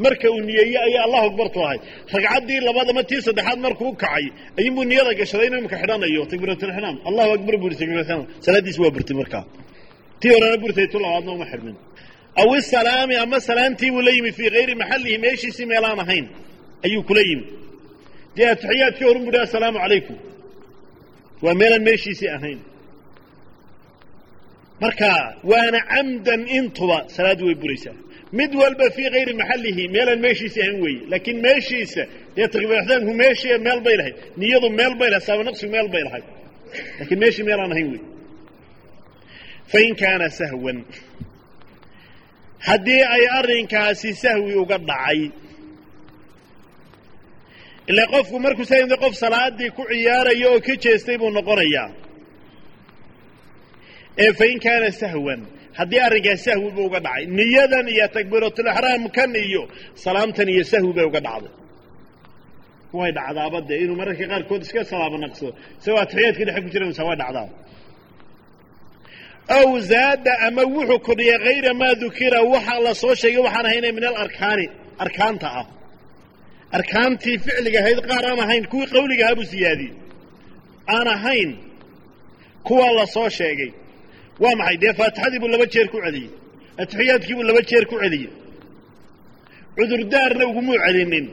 [0.06, 1.80] marka uu niyeeye ayaa allahu akbartu ahay
[2.16, 4.26] ragcaddii labaad ama tii saddexaad markuu kacay
[4.60, 9.44] ayuunbuu niyada gashaday inuu imika xidhanayo takbiiratulixraam allahu akbar buu takbiiratulixraam salaaddiisi waa burtay markaa
[10.22, 11.76] tii horena burtay tu labaadna uma xidhmin
[12.42, 16.26] aw isalaami ama salaamtii buu la yimi fii hayri maxallihi meeshiisii meelaan ahayn
[16.86, 17.46] ayuu kula yimi
[18.36, 20.18] dee atixiyaadkii horun buu hi assalaamu calaykum
[21.44, 22.60] waa meelaan meeshiisii ahayn.
[24.82, 25.10] Marka
[25.52, 27.96] waana camdan intuba salaaddu way buraysaa.
[28.40, 31.02] Mid walba fii hayri maxallihi meelaan meeshiisii ahayn weeye.
[31.12, 32.04] Laakiin meeshiisa
[32.36, 34.16] dee takbiiraxdaanku meeshii meel bay lahayd.
[34.40, 36.26] Niyadu meel bay lahayd sabanaqsigu meel bay lahayd.
[37.00, 38.02] Laakiin meeshii meelaan ahayn wey
[39.72, 40.80] fain kaana sahwan
[42.68, 45.20] haddii ay arrinkaasi sahwi uga dhacay
[47.92, 51.90] ilaa qofku markuu sa qof salaaddii ku ciyaaraya oo ka jeestay buu noqonayaa.
[54.24, 55.42] Ee fain kaana sahwan
[55.78, 59.64] haddii arrinkaas sahwi buu uga dhacay niyadan iyo takbiiratulixraamkan iyo
[60.04, 61.54] salaamtan iyo sahwi bay uga dhacday
[62.98, 67.04] way dhacdaaba dee inuu mararka qaarkood iska salaamo naqsado isagoo atixiyaadka dhexe ku jira masa
[67.10, 67.48] way dhacdaa.
[69.58, 74.04] Aw zaada ama wuxuu kordhiyay hayra maa dukira waxa la soo sheegay waxaan ahayna min
[74.12, 74.66] alarkaani
[75.04, 75.66] arkaanta ah
[76.78, 79.94] arkaantii ficliga ahayd qaar aan ahayn kuwii qawliga ahaa buu siyaadiyey.
[80.96, 81.52] Aan ahayn
[82.68, 83.72] kuwa la soo sheegay.
[84.42, 84.78] Waa maxay?
[84.84, 86.30] Dee faatixadii buu laba jeer ku celiyey.
[86.82, 88.32] Atixiyaadkii buu laba jeer ku celiyey.
[89.78, 91.28] Cudurdaarna ugumuu celinin.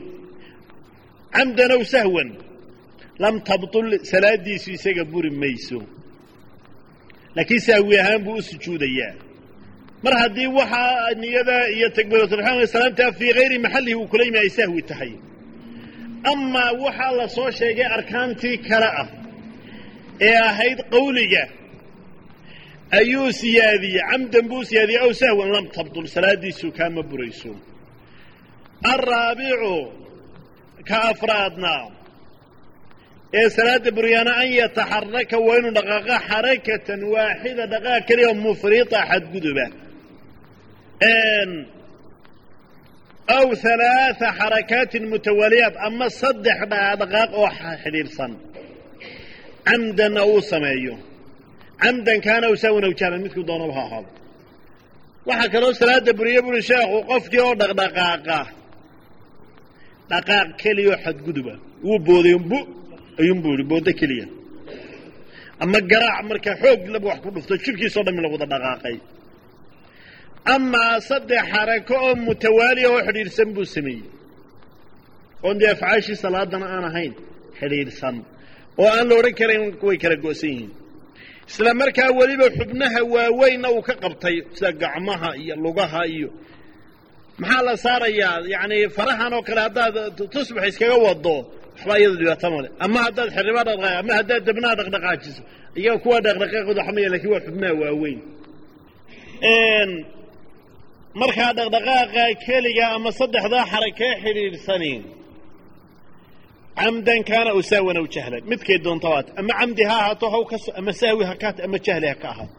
[1.35, 2.29] Camdan aw sahwan.
[3.23, 5.79] Lam tabtul salaaddiisu isaga buri mayso.
[7.35, 9.13] Laakiin sahwi ahaan buu u sujuudayaa.
[10.03, 14.81] Mar haddii waxaa niyada iyo takbiiratulxraam salaamtaa fii hayri maxallihi uu kula yimi ay sahwi
[14.89, 15.13] tahay
[16.31, 19.07] amaa waxaa la soo sheegay arkaantii kale ah
[20.27, 21.43] ee ahayd qawliga
[22.99, 27.51] ayuu siyaadiyey camdan buu siyaadiyey aw sahwan lam tabtul salaaddiisu kaama burayso.
[28.93, 29.75] Alraabicu
[30.89, 31.73] ka afraadna
[33.39, 39.65] ee salaada buryaana an yataxaraka waa inuu dhaqaaqa xarakatan waaxida dhaqaaq keliya mufrita xadguduba
[43.37, 47.49] aw halaaa xarakaatin mutawaliyaat ama saddex dhaqdhaqaaq oo
[47.83, 48.31] xidhiidhsan
[49.67, 50.95] camdanna uu sameeyo
[51.83, 54.09] camdan kaana aw sahwan aw jahlan midkuu doonaba ha ahaado
[55.29, 58.39] waxaa kaloo salaada buriye buri sheekhu qofkii oo dhaqdhaqaaqa
[60.11, 61.53] dhaqaaq keliya oo xadguduba
[61.85, 62.59] wuu booday bu
[63.21, 64.27] ayuunbu yihi boodo keliya
[65.63, 68.95] ama garaac markaa xoog laba wax ku dhufto jidhkiisao dhan la wada dhaqaaqay
[70.55, 74.03] amaa saddex xarako oo mutawaaliya oo xidhiidhsan buu sameeyey.
[75.45, 77.13] Oon dee afcaashii salaadana aan ahayn
[77.59, 78.15] xidhiidhsan.
[78.81, 80.71] Oo aan la odhan karayn way kala go'san yihiin.
[81.49, 86.29] Isla markaa weliba xubnaha waaweynna uu ka qabtay sida gacmaha iyo lugaha iyo
[87.41, 89.95] maxaa la saarayaa yacni farahan oo kale haddaad
[90.33, 91.35] tusbax iskaga wado
[91.75, 95.41] waxbaa iyada dhibaato male ama haddaad xirriba dhaqdhaqaa ama haddaad dabnaha dhaqdhaqaajiso
[95.79, 98.19] iyaga kuwa dhaqdhaqaaqooda xamaya laakiin waa xubnaha waaweyn
[101.19, 104.93] markaa dhaqdhaqaaqa keliga ama saddexdaa xarakee xidhiidhsani.
[106.79, 110.91] Camdan kaana sahwan aw jahlan midkay doonta waat ama camdi ha ahaato haw ka ama
[111.01, 112.55] sahwi ha kaat ama jahli ha ka ahaato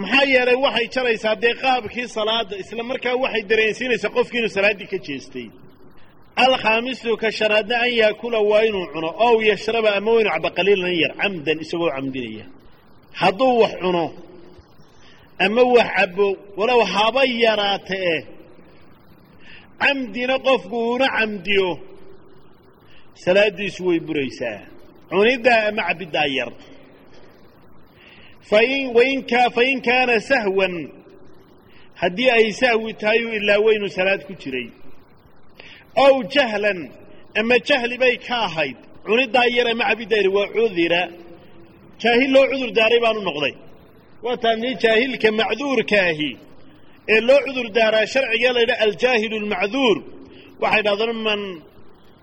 [0.00, 4.98] maxaa yeelay waxay jaraysaa dee qaabkii salaada isla markaa waxay dareensiinaysaa qofkii inuu salaaddii ka
[5.06, 5.46] jeestay.
[6.44, 10.94] Alkhaamisu ka shanaadna an yaakula waa inuu cuno ow yashraba ama waa inu caba qaliilan
[11.02, 12.44] yar camdan isagoo camdinaya.
[13.20, 14.04] Hadduu wax cuno
[15.44, 16.26] ama wax cabo
[16.58, 18.16] walow haba yaraatee
[19.80, 21.70] camdina qofku uuna camdiyo.
[23.24, 24.60] Salaaddiisu way buraysaa.
[25.10, 26.52] Cuniddaa ama cabiddaa yar.
[28.48, 30.74] Fain kaana sahwan.
[32.00, 34.68] Haddii ay sahwi tahay ilaa weynu salaad ku jiray.
[36.04, 36.80] Ow jahlan
[37.40, 38.76] ama jahli bay ka ahayd.
[39.06, 41.02] Cuniddaa yar ama cabiddaa yar waa cudira.
[42.00, 43.54] Jaahil loo cudur daaray baanu noqday
[44.26, 46.30] waa taani jaahilka macduurkaahi
[47.14, 49.96] ee loo cudur daaraa sharciga la yidhaha aljaahilu almacduur
[50.62, 51.40] waxay dhahdaan man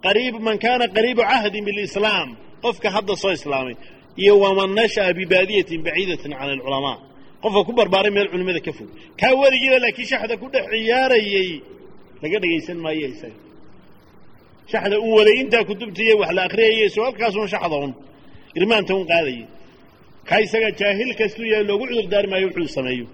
[0.06, 2.30] qariib man kaana qariibu cahdin bilislaam.
[2.64, 3.76] Qofka hadda soo islaamay
[4.22, 6.98] iyo waman nasha'a bibaadiyatin baciidatin cala alculamaa.
[7.44, 8.90] Qofka ku barbaaray meel culimmada ka fog.
[9.20, 11.50] Kaa weligiiba laakiin shaxda ku dhex ciyaarayey
[12.22, 13.38] laga dhegaysan maayo isaga.
[14.72, 17.92] Shaxda un waday intaa kutubtiiyo wax la akhriyayay soo halkaasun shaxda un
[18.60, 19.44] irmaanta un qaadayay
[20.30, 23.06] ka isaga jaahil kastuu yahay loogu cudur daari wuxuu sameeyo.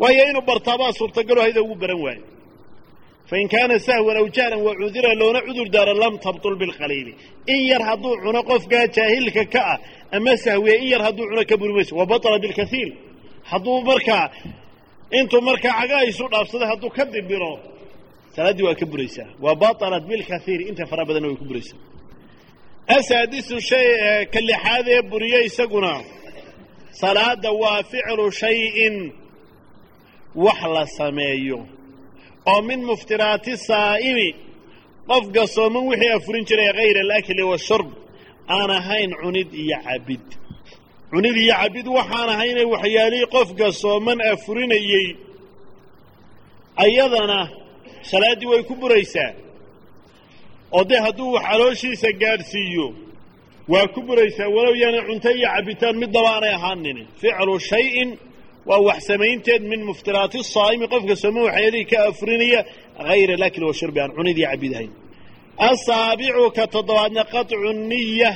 [0.00, 2.24] Waayo inuu bartaabaa suurtagalo hayda ugu baran waayo.
[3.28, 7.12] Fain kaana sahwan aw jahlan wa cudira loona cudur daaro lam tabtul bilqaliili
[7.52, 9.78] in yar hadduu cuno qofkaa jaahilka ka ah
[10.16, 12.90] ama sahwiya in yar hadduu cuno ka buri mayso wa batala bilkaiir
[13.50, 14.26] hadduu markaa
[15.18, 16.24] intuu markaa cagaa isu
[16.70, 17.52] hadduu ka dibiro
[18.34, 19.28] salaaddii waa ka buraysaa.
[19.44, 21.78] Wa batalat bilkaiir inta fara badanna way ku buraysaa.
[22.96, 23.88] Asaadisu shay
[24.32, 25.92] ka lixaad ee isaguna
[26.90, 29.12] salaada waa ficlu shayin
[30.34, 31.58] wax la sameeyo.
[32.52, 34.28] oo min muftiraati saa'imi
[35.08, 37.88] qofka sooman wixii afurin jiray hayra alakli washurb
[38.48, 40.24] aan ahayn cunid iyo cabid.
[41.10, 45.06] Cunid iyo cabid waxaan ahaynay waxyaalihii qofka sooman afurinayey
[46.84, 47.40] ayadana
[48.10, 49.32] salaaddii way ku buraysaa.
[50.72, 52.86] Oo dee hadduu wax calooshiisa gaadhsiiyo
[53.72, 58.10] waa ku buraysaa walow yaana cunto iyo cabbitaan middaba aanay ahaanin ficlu shayin
[58.68, 62.60] waa wax samaynteed min muftiraati saa'imi qofka sooman waxyaalihii ka afurinaya
[63.08, 64.92] hayra alakli washurbi aan cunid iyo cabid ahayn.
[65.70, 68.32] Asaabicu ka toddobaadna qaطcu niya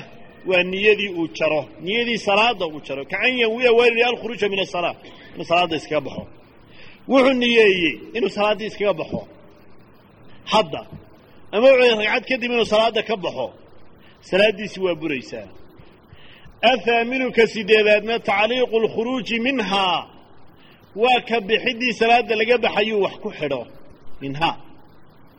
[0.50, 1.62] waa niyadii uu jaro.
[1.86, 3.02] Niyadii salaada uu jaro.
[3.12, 4.94] Kacan yanwiya waalidi alkhuruuja min asalaa
[5.34, 6.22] inuu salaadda iskaga baxo.
[7.10, 9.20] Wuxuu niyeeyey inuu salaaddii iskaga baxo.
[10.52, 10.82] Hadda.
[11.54, 13.46] Ama wuxuu ragcad kadib inuu salaadda ka baxo
[14.30, 15.48] salaaddiisi waa buraysaa.
[16.72, 19.98] Athaaminu ka sideedaadna tacliiqu اlkhuruuji minhaa
[21.02, 23.62] waa ka bixiddii salaadda laga baxayuu wax ku xidho
[24.22, 24.56] minhaa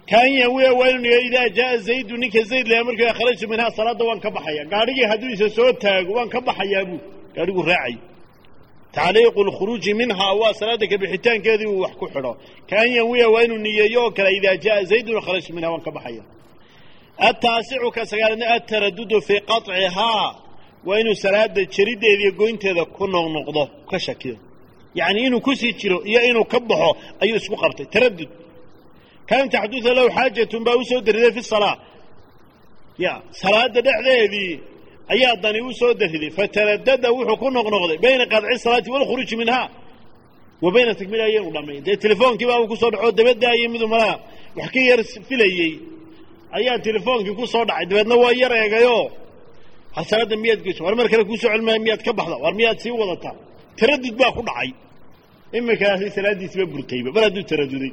[0.10, 4.04] kaan yanwiya waa inuu niyo idaa jaaa zaydu ninka zayd laha markii kharajtu minhaa salaadda
[4.10, 7.00] waan ka baxaya gaadhigii hadduu isa soo taago waan ka baxayaa buu
[7.36, 7.96] gaadhigu raacay.
[8.96, 12.32] Tacliiqu lkhuruuji minhaa waa salaadda ka bixitaankeedii uu wax ku xidho.
[12.70, 12.90] Kaan
[13.34, 16.24] waa inuu niyeeyo oo kale idaa jaaa zaydun kharajtu minhaa waan ka baxaya
[17.18, 20.36] ataasicu ka sagaalna ataradudu fii qaطcihaa
[20.86, 24.36] waa inuu salaada jerideeda iyo goynteeda ku noqnoqdo ka shakiyo.
[24.96, 27.86] Yacni inuu ku sii jiro iyo inuu ka baxo ayuu isku qabtay.
[27.94, 28.30] Taradud
[29.30, 31.78] kaan taxduda lahu xaajatun baa u soo dariday fi salaa.
[32.98, 34.60] Ya salaada dhexdeedii
[35.14, 39.68] ayaa dani u soo dariday fataradada wuxuu ku noqnoqday bayna qadci salaati walkhuruuji minhaa
[40.64, 44.16] wa bayna takmiila ayanu dhamay dee telefoonkii baa uu ku soo dhaco dabadaayay miduu malaa
[44.58, 44.72] wax
[46.58, 49.04] ayaa telefoonkii ku soo dhacay dabeedna waa yar eegayoo
[49.96, 52.94] har salaadda miyaad geyso war mar kale kuusoo celmaya miyaad ka baxda war miyaad sii
[53.02, 53.36] wadataa
[53.80, 54.70] taradud baa ku dhacay.
[55.58, 57.92] Iminkaasi salaaddiisiba burtayba mar hadduu taraduday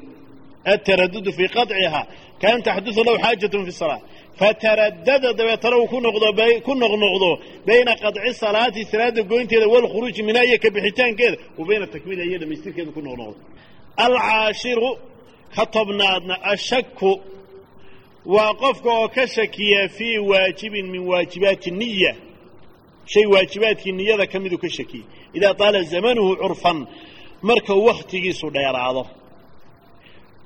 [0.73, 2.05] ataradudu fii qaطcihaa
[2.42, 4.01] kaan taxdudu lahu xaajatun fi salaa
[4.40, 6.27] fataradada dabeetana uu ku noqdo
[6.66, 7.31] ku noqnoqdo
[7.68, 12.90] bayna qaطci salaati salaada goynteeda walkhuruuji minhaa iyo ka bixitaankeeda wa bayna takmiila iyo dhamaystirkeeda
[12.96, 13.40] ku noqnoqdo.
[14.07, 14.90] Alcaashiru
[15.55, 17.11] ka tobnaadna ashaku
[18.34, 22.12] waa qofka oo ka shakiya fii waajibin min waajibaati niya
[23.12, 25.04] shay waajibaadkii niyada ka miduu ka shakiyey
[25.36, 26.78] idaa taala zamanuhu curfan
[27.48, 29.02] markau wakhtigiisu dheeraado.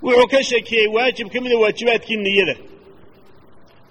[0.04, 2.54] Wuxuu ka shakiyey waajib ka mida waajibaadkii niyada.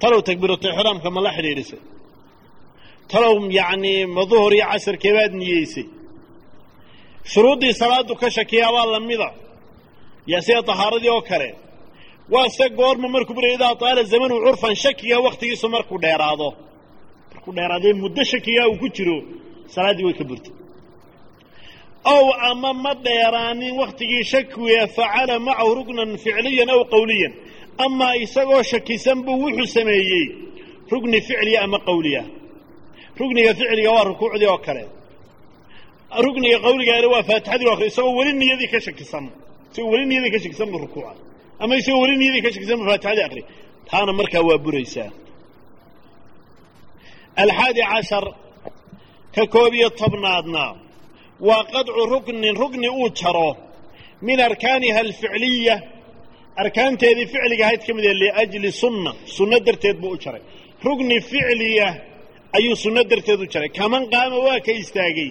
[0.02, 1.82] Talow takbiiratixraamka ma la xidhiidhisay
[3.12, 5.86] talow yacnii ma duhur iyo casarkeebaad niyeysay.
[7.32, 9.30] Shuruuddii salaaddu ka shakiyaabaa la mida.
[10.32, 11.50] Yaa sida tahaaradii oo kale
[12.30, 16.50] waa se goorma markuu bura idaa taala zamanuhu curfan shakiga wakhtigiisu markuu dheeraado.
[17.34, 19.18] Markuu dheeraadee muddo shakigaa uu ku jiro
[19.74, 20.54] salaaddii way ka burtay.
[22.14, 27.34] Ow ama ma dheeraanin wakhtigii shakiga facala macahu ruknan ficliyan aw qawliyan.
[27.86, 30.26] Amaa isagoo shakisan buu wuxuu sameeyey
[30.92, 32.24] rugni ficliya ama qawliya.
[33.20, 34.84] Rugniga ficliga waa rukuucdii oo kale.
[36.26, 39.26] Rugniga qawligaana waa faatixadii oo kale isagoo weli niyadii ka shakisan.
[39.72, 41.14] Isagoo weli niyadii ka shakisan buu rukuuca
[41.62, 43.42] ama isagoo weli niyadii ka shakisan buu faatixadii akri
[43.90, 45.10] taana markaa waa buraysaa.
[47.44, 48.26] Alxaadi cashar
[49.36, 50.64] ka koob iyo tobnaadna
[51.48, 53.50] waa qadcu ruknin rugni uu jaro
[54.28, 55.76] min arkaaniha alficliya.
[56.64, 60.42] Arkaanteedii ficliga ahayd ka mid ee liajli sunna sunno darteed buu u jaray.
[60.86, 61.88] Rugni ficliya
[62.58, 63.70] ayuu sunno darteed u jaray.
[63.80, 65.30] Kaman qaama waa ka istaagay?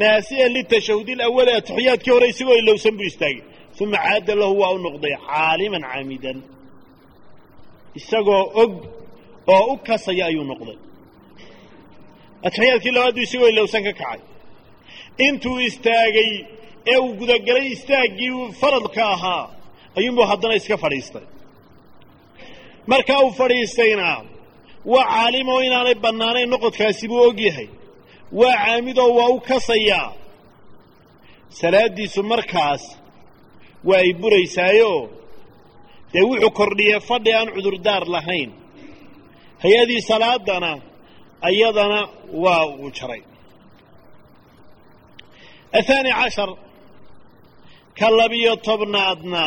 [0.00, 3.42] Naasiyan litashahudi alawali atixiyaadkii hore isagoo ilowsan buu istaagay
[3.80, 6.38] uma caada lahu waa u noqday caaliman caamidan
[7.98, 8.72] isagoo og
[9.54, 10.76] oo u kasaya ayuu noqday
[12.46, 14.20] atixiyaadkii labaaduu isagoo ilowsan ka kacay
[15.26, 16.30] intuu istaagay
[16.92, 19.44] ee uu gudagelay istaaggii faradka ahaa
[19.98, 21.24] ayuunbuu haddana iska fadhiistay
[22.92, 24.08] markaa uu fadhiistayna
[24.92, 27.68] waa caalimoo inaanay bannaanayn noqodkaasi buu og yahay
[28.40, 30.08] waa caamidoo waa u kasayaa
[31.60, 32.82] salaaddiisu markaas
[33.88, 35.00] waa ay buraysaayoo
[36.12, 38.50] dee wuxuu kordhiyey fadhi aan cudurdaar lahayn.
[39.62, 40.70] Hay'adii salaadana
[41.48, 42.00] ayadana
[42.42, 43.22] waa uu jaray.
[45.78, 46.50] Athaani cashar
[47.98, 49.44] ka labiyo tobnaadna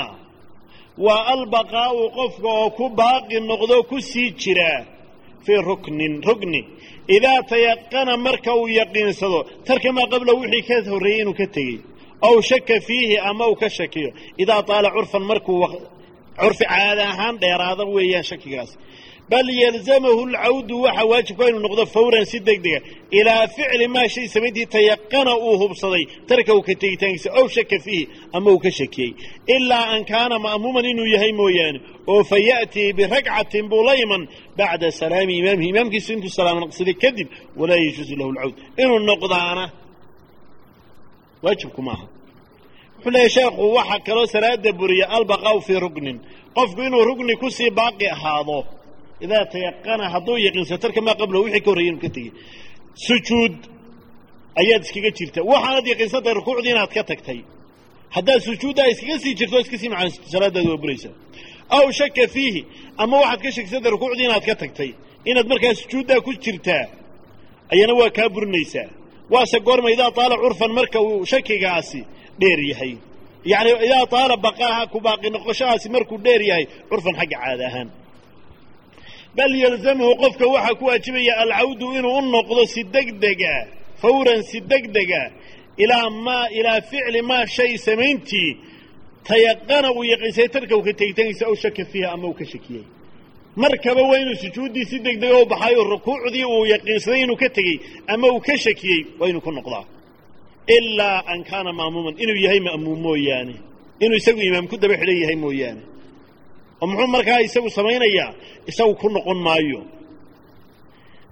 [1.06, 4.72] waa albaqaa'u qofka oo ku baaqi noqdo ku sii jira
[5.46, 6.62] fii ruknin rukni.
[7.16, 11.80] Idaa tayaqana marka uu yaqiinsado tarka maa qabla wixii ka horreeyey inuu ka tegey
[12.28, 14.10] aw shaka fiihi ama uu ka shakiyo
[14.42, 15.66] idaa taala curfan markuu
[16.42, 18.72] curfi caada ahaan dheeraada weeyaan shakigaas
[19.32, 22.80] bal yalzamahu alcawdu waxa waajibka inuu noqdo fawran si deg dega
[23.20, 28.04] ilaa ficli maa shay samayntii tayaqana uu hubsaday tarka uu ka tegitaankiisa aw shaka fiihi
[28.36, 29.12] ama uu ka shakiyey
[29.56, 31.80] ilaa an kaana ma'muuman inuu yahay mooyaane
[32.14, 34.24] oo fa ya'tii biragcatin buu la iman
[34.58, 37.28] bacda salaami imaamihi imaamkiisu intuu salaamo naqsaday kadib
[37.60, 39.64] walaa yajuusu lahu alcawd inuu noqdaana
[41.44, 42.06] waajibku maaha.
[42.96, 46.18] Wuxuu leeyahy sheekhu waxaa kaloo salaada buriya albaqaa'u fii ruknin
[46.56, 48.60] qofku inuu rugni ku sii baaqi ahaado
[49.26, 52.32] idaa tayaqana hadduu yaqiinso tarka maa qablahu wixii ka horreyay ka tegey
[53.08, 53.56] sujuud
[54.62, 55.40] ayaad iskaga jirta.
[55.52, 57.40] Waxaanad yaqiinsantahay rukuucdii inaad ka tagtay.
[58.16, 61.14] Haddaad sujuuddaa iskaga sii jirto iska sii macaan salaadaadu waa
[61.78, 62.62] aw shaka fiihi
[62.98, 64.92] ama waxaad ka shakisantahay rukuucdii inaad ka tagtay.
[65.30, 66.86] Inaad markaa sujuuddaa ku jirtaa
[67.74, 68.90] ayana waa kaa burinaysaa
[69.34, 72.00] waase goorma idaa taala curfan marka uu shakigaasi
[72.42, 72.94] dheer yahay.
[73.52, 77.90] Yacni idaa taala baqaaha ku baaqi noqoshahaasi markuu dheer yahay curfan xagga caada ahaan.
[79.38, 83.56] Bal yalzamhu qofka waxaa ku waajibaya alcawdu inuu u noqdo si degdega
[84.02, 85.24] fawran si degdega
[85.84, 88.52] ilaa maa ilaa ficli maa shay samayntii
[89.30, 92.84] tayaqana uu yaqiinsay tarka uu ka tegitaankiisa aw shaka fiiha ama uu ka shakiyey
[93.56, 97.78] markaba waa inuu sujuuddii si degdega u baxayo rukuucdii uu yaqiinsaday inuu ka tegey
[98.08, 99.86] ama uu ka shakiyey waa inuu ku noqdaa.
[100.78, 103.56] Ilaa an kaana ma'muuman inuu yahay ma'muum mooyaane.
[104.04, 105.82] Inuu isagu imaam ku daba xidhan yahay mooyaane.
[106.82, 108.32] Oo muxuu markaa isagu samaynayaa?
[108.70, 109.82] Isagu ku noqon maayo.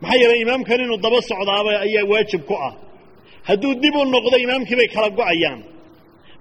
[0.01, 2.73] Maxaa yeelay imaamkan inuu daba socdaaba ayaa waajib ku ah.
[3.47, 5.59] Hadduu dib u noqdo imaamkii bay kala go'ayaan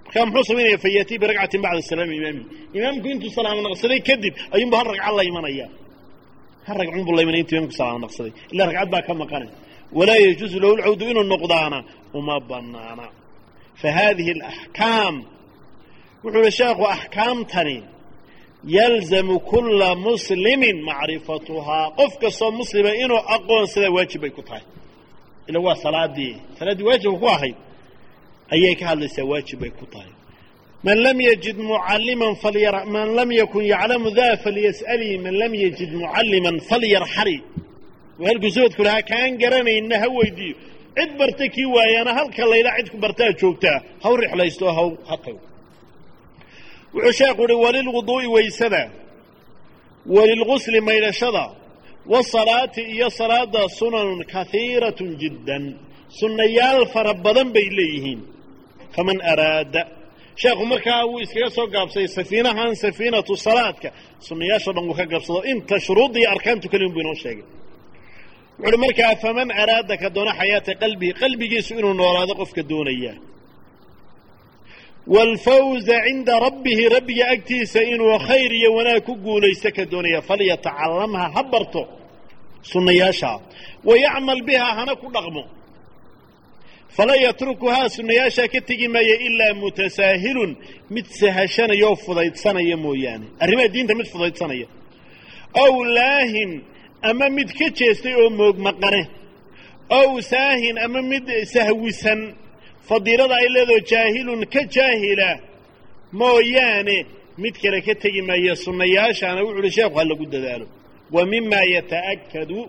[0.09, 2.43] markaa muxuu samaynaya fa yatii biragcatin bacda salaami imaami
[2.77, 5.67] imaamku intuu salaamo naqsaday kadib ayuunbu hal ragca la imanaya.
[6.67, 9.47] Hal ragcunbuu la imanaya intuu imaamku salaamo naqsaday ilaa ragcad baa ka maqane
[9.97, 11.79] walaa yajuusu lahu lcawdu inuu noqdaana
[12.17, 13.05] uma bannaana.
[13.81, 15.15] Fa haadihi alaxkaam
[16.23, 17.77] wuxuu uhi sheekhu axkaamtani
[18.77, 24.63] yalzamu kulla muslimin macrifatuhaa qof kastoo muslima inuu aqoonsada waajib bay ku tahay.
[25.49, 26.33] Ila waa salaadii.
[26.59, 27.55] Salaaddii waajibka ku ahayd
[28.53, 30.11] ayay ka hadlaysaa waajib bay ku tahay.
[30.87, 36.55] Man lam yajid mucalliman falyar man lam yakun yaclamu daa falyas'alii man lam yajid mucalliman
[36.69, 37.37] falyarxali
[38.19, 40.55] waa halkuu sabadku lahaa kaan garanayna ha weydiiyo.
[40.97, 45.41] Cid barta kii waayaana halka layla cid ku bartaa joogtaa haw rixlaysto haw ha tago
[46.93, 48.83] wuxuu sheekhu uhi walilwuduu'i waysada
[50.15, 51.45] walilgusli maydhashada
[52.13, 55.63] wasalaati iyo salaada sunanun kahiiratun jiddan.
[56.19, 58.19] Sunnayaal fara badan bay leeyihiin
[58.99, 59.81] faman araada.
[60.41, 63.89] Sheekhu markaa wuu iskaga soo gaabsaday safiinahan safiinatu salaadka
[64.27, 67.45] sunnayaasho dhan wuu ka gaabsado inta shuruudda iyo arkaantu keliun buu inoo sheegay.
[68.59, 73.13] Wuxu uhi markaa faman araada ka doona xayaata qalbihi qalbigiisu inuu noolaado qofka doonaya.
[75.13, 81.41] Waalfawza cinda rabbihi rabbiga agtiisa inuu khayr iyo wanaag ku guulaysto ka doonaya falyatacalamha ha
[81.51, 81.81] barto
[82.71, 83.37] sunnayaashaa
[83.89, 85.43] wayacmal bihaa hana ku dhaqmo
[86.95, 90.51] fala yatrukuhaa sunnayaashaa ka tegi maaya ilaa mutasaahilun
[90.95, 94.67] mid sahashanaya oo fudaydsanaya mooyaane arrimaha diinta mid fudaydsanaya
[95.63, 96.51] aw laahin
[97.09, 99.01] ama mid ka jeestay oo moogmaqane
[99.99, 102.19] aw saahin ama mid sahwisan
[102.89, 105.29] fadiilada ay leedaho jaahilun ka jaahila
[106.21, 106.97] mooyaane
[107.43, 110.65] mid kale ka tegi maaya sunnayaashaana wuxu uhi sheekhu ha lagu dadaalo
[111.15, 112.59] wa mima yata'akadu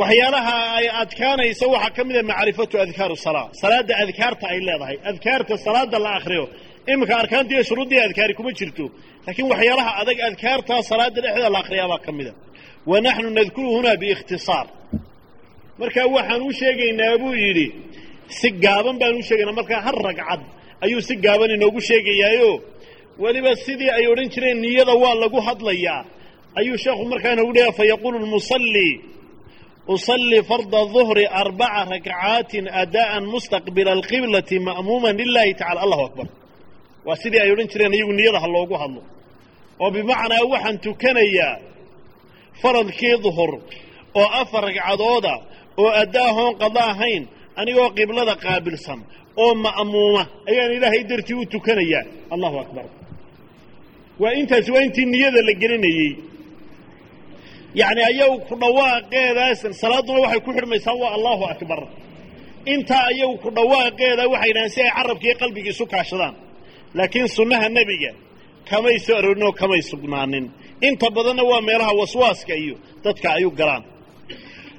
[0.00, 4.96] waxyaalaha ay adkaanaysa waxaa ka mida macrifatu adkaaru salaa salaadda adkaarta ay leedahay.
[5.10, 6.44] Adkaarta salaada la akriyo
[6.92, 8.84] iminka arkaanti iyo shuruuddii adkaari kuma jirto.
[9.26, 12.32] Laakiin waxyaalaha adag adkaartaa salaada dhexdeeda la akriyaabaa ka mida
[12.90, 14.66] wa naxnu nadkuru huna biikhtisaar.
[15.80, 17.66] Marka waxaan u sheegaynaa buu yidhi
[18.38, 19.56] si gaaban baan u sheegaynaa.
[19.60, 20.40] Markaa har ragcad
[20.84, 22.50] ayuu si gaaban inoogu sheegayaayo.
[23.22, 26.00] Weliba sidii ay odhan jireen niyada waa lagu hadlayaa.
[26.60, 28.92] Ayuu sheekhu markaa inoogu leeya fa yaquulu lmusallii
[29.88, 36.26] usalli farda duhri arbaca rakcaatin ada'an mustaqbila alqiblati ma'muuman lilahi tacala allahu akbar
[37.06, 39.02] waa sidii ay odhan jireen iyagu niyada ha loogu hadlo
[39.82, 41.54] oo bimacnaa waxaan tukanayaa
[42.62, 43.50] faradkii duhur
[44.20, 45.34] oo afar ragcadooda
[45.82, 47.22] oo addaahoon qada ahayn
[47.60, 49.00] anigoo qiblada qaabilsan
[49.42, 52.04] oo ma'muuma ayaan ilaahay dartii u tukanayaa
[52.34, 52.84] allahu akbar
[54.22, 56.10] waa intaasi waa intii niyada la gelinayey
[57.74, 61.80] yacni ayagu ku dhawaaqeedaas salaaduna waxay ku xidhmaysaa waa allahu akbar.
[62.72, 66.34] Intaa ayagu ku dhawaaqeeda waxay yidhahaan si ay carabkiiyo qalbigii isu kaashadaan.
[66.98, 68.12] Laakiin sunnaha nebiga
[68.70, 70.46] kamay soo aroorin oo kamay sugnaanin.
[70.88, 73.84] Inta badanna waa meelaha waswaaska iyo dadka ayu galaan.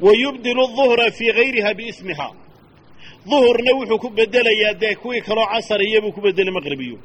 [0.06, 2.28] Wa yubdilu duhra fii hayriha biismiha.
[3.30, 6.98] Duhurna wuxuu ku bedelayaa dee kuwii kaloo casar iyobuu ku bedelay maqribiyo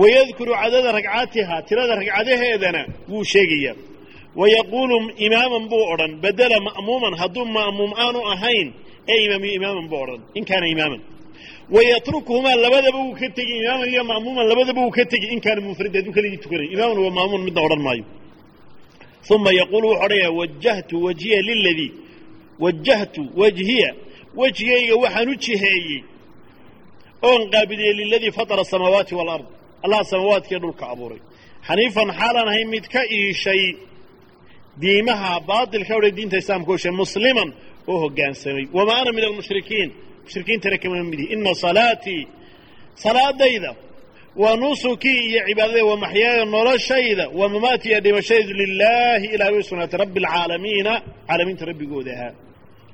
[0.00, 3.76] wayadkuru cadada ragcaatiha tirada ragcadaheedana wuu sheegayaa
[4.36, 8.68] wayaquulu imaaman buu odhan bedela ma'muuman hadduu ma'muum aanu ahayn
[9.12, 11.00] ee imaamiyo imaaman buu odhan in kaana imaaman
[11.74, 15.94] wayatrukuhumaa labadaba wuu ka tegi imaaman iyo ma'muuman labadaba wuu ka tegi in kaana munfarid
[15.96, 18.04] hadduu keligii tukanay imaaman waa ma'muun midna odhan maayo
[19.34, 21.90] uma yaquulu wuxuu odhanayaa wajahtu wajhiya liladii
[22.64, 23.90] wajahtu wajhiya
[24.40, 26.00] wejigayga waxaan u jiheeyey
[27.28, 29.44] oon qaabiliyey liladii fatara asamaawaati waalard
[29.84, 31.20] allah samaawaadkiiyo dhulka abuuray
[31.68, 33.62] xaniifan xaalaan ahay mid ka iishay
[34.82, 37.48] diimaha baatilka odhe diinta islaamka oshe musliman
[37.90, 39.88] oo hoggaansamay wamaa ana min almushrikiin
[40.24, 42.22] mushrikiintana kama mid ihi ina salaatii
[42.94, 43.74] salaadayda
[44.36, 50.18] waa nusukii iyo cibaadadayda waa maxyaaya noloshayda waa mamaatii iyo dhimashaydu lilaahi ilahay sugnaatay rabbi
[50.24, 50.92] alcaalamiina
[51.28, 52.32] caalamiinta rabbigooda ahaa.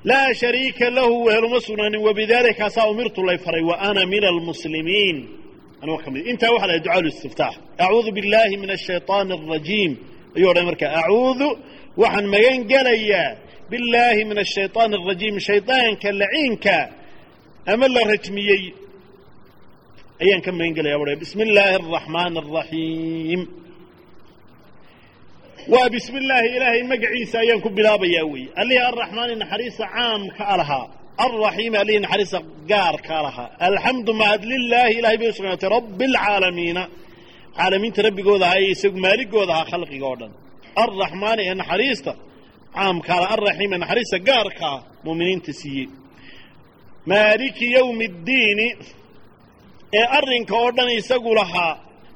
[0.03, 5.17] Laa shariika lahu weheluma sugnaanin wabidaalika umirtu lay faray wa ana min almuslimiin
[5.83, 7.53] anoo ka mid intaa waxa lahay ducaa listiftaax
[7.83, 9.91] acuudu billaahi min ashayطaani alrajiim
[10.37, 11.47] ayuu odhan markaa acuudu
[12.01, 13.29] waxaan magan gelayaa
[13.71, 16.77] billaahi min ashayطaani alrajiim shaydaanka laciinka
[17.71, 18.63] ama la rajmiyey.
[20.23, 23.41] Ayaan ka magan gelaya bua bismi illaahi araxmaani araxiim
[25.73, 30.85] waa bismi illaahi ilaahay magaciisa ayaan ku bilaabayaa weeye allihii arraxmaani naxariista caamka a lahaa
[31.25, 36.83] alraxiimi allihii gaarka lahaa alxamdu mahad lilaahi ilahay bay u sugnaatay rabbi alcaalamiina
[37.57, 40.31] caalamiinta rabbigooda ahaa ee isagu maaligooda ahaa khalqiga oo dhan.
[40.83, 42.11] Alraxmaani ee naxariista
[42.75, 45.87] caamkaa laha alraxiim ee naxariista gaarkaa muuminiinta siiyey.
[47.11, 48.67] Maaliki yowmi ddiini
[49.99, 51.73] ee arrinka oo dhan isagu lahaa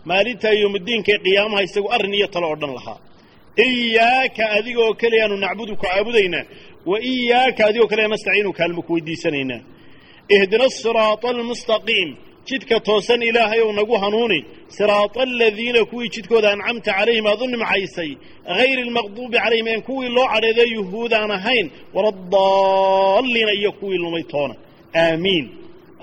[0.10, 3.00] maalinta yowmiddiinka ee qiyaamaha isagu arrin iyo talo oo dhan lahaa.
[3.68, 6.46] Iyaaka adigoo keliyaanu nacbudu ku caabudaynaa
[6.90, 9.62] wa iyaaka adigoo keliya nastaciinu kaalmo ku weydiisanaynaa.
[10.36, 12.10] Ihdina asiraata almustaqiim
[12.48, 14.40] jidka toosan ilaahay ou nagu hanuuni
[14.76, 18.12] siraata aladiina kuwii jidkooda ancamta calayhim aad u nimcaysay
[18.58, 24.56] hayri almaqduubi calayhim een kuwii loo cadheeday yuhuud aan ahayn waladaalliina iyo kuwii lumay toona.
[24.96, 25.46] Aamiin.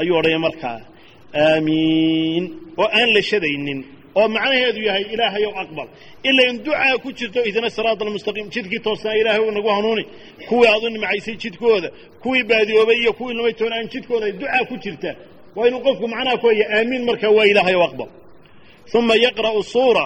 [0.00, 0.80] Ayuu odhaya markaa.
[1.34, 2.44] Aamiin.
[2.80, 3.80] Oo aan la shadaynin
[4.20, 5.88] oo macnaheedu yahay ilaahayow aqbal.
[6.28, 10.04] Ilain ducaa ku jirto ihdina siraata almustaqiim jidkii toosnaa ilaahay ou nagu hanuuni
[10.48, 11.88] kuwii aad u nimcaysay jidkooda
[12.22, 15.10] kuwii baadiyoobay iyo kuwii lumay toona aan jidkooda ducaa ku jirta
[15.58, 18.08] waa inuu qofku macnaha ku haya aamiin markaa waa ilaahayow aqbal.
[18.98, 20.04] Uma yaqra'u suura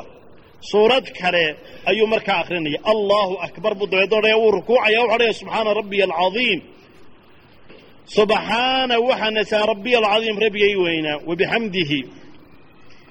[0.71, 1.45] suurad kale
[1.91, 6.61] ayuu markaa akrinaya allahu akbar buu dabeed odhaya wuu rukuucaya wuxu odhaya subxaana rabbiya alcadiim
[8.17, 12.01] subxaana waxaa nasaa rabbiya alcadiim rabbigay weynaa wabixamdihi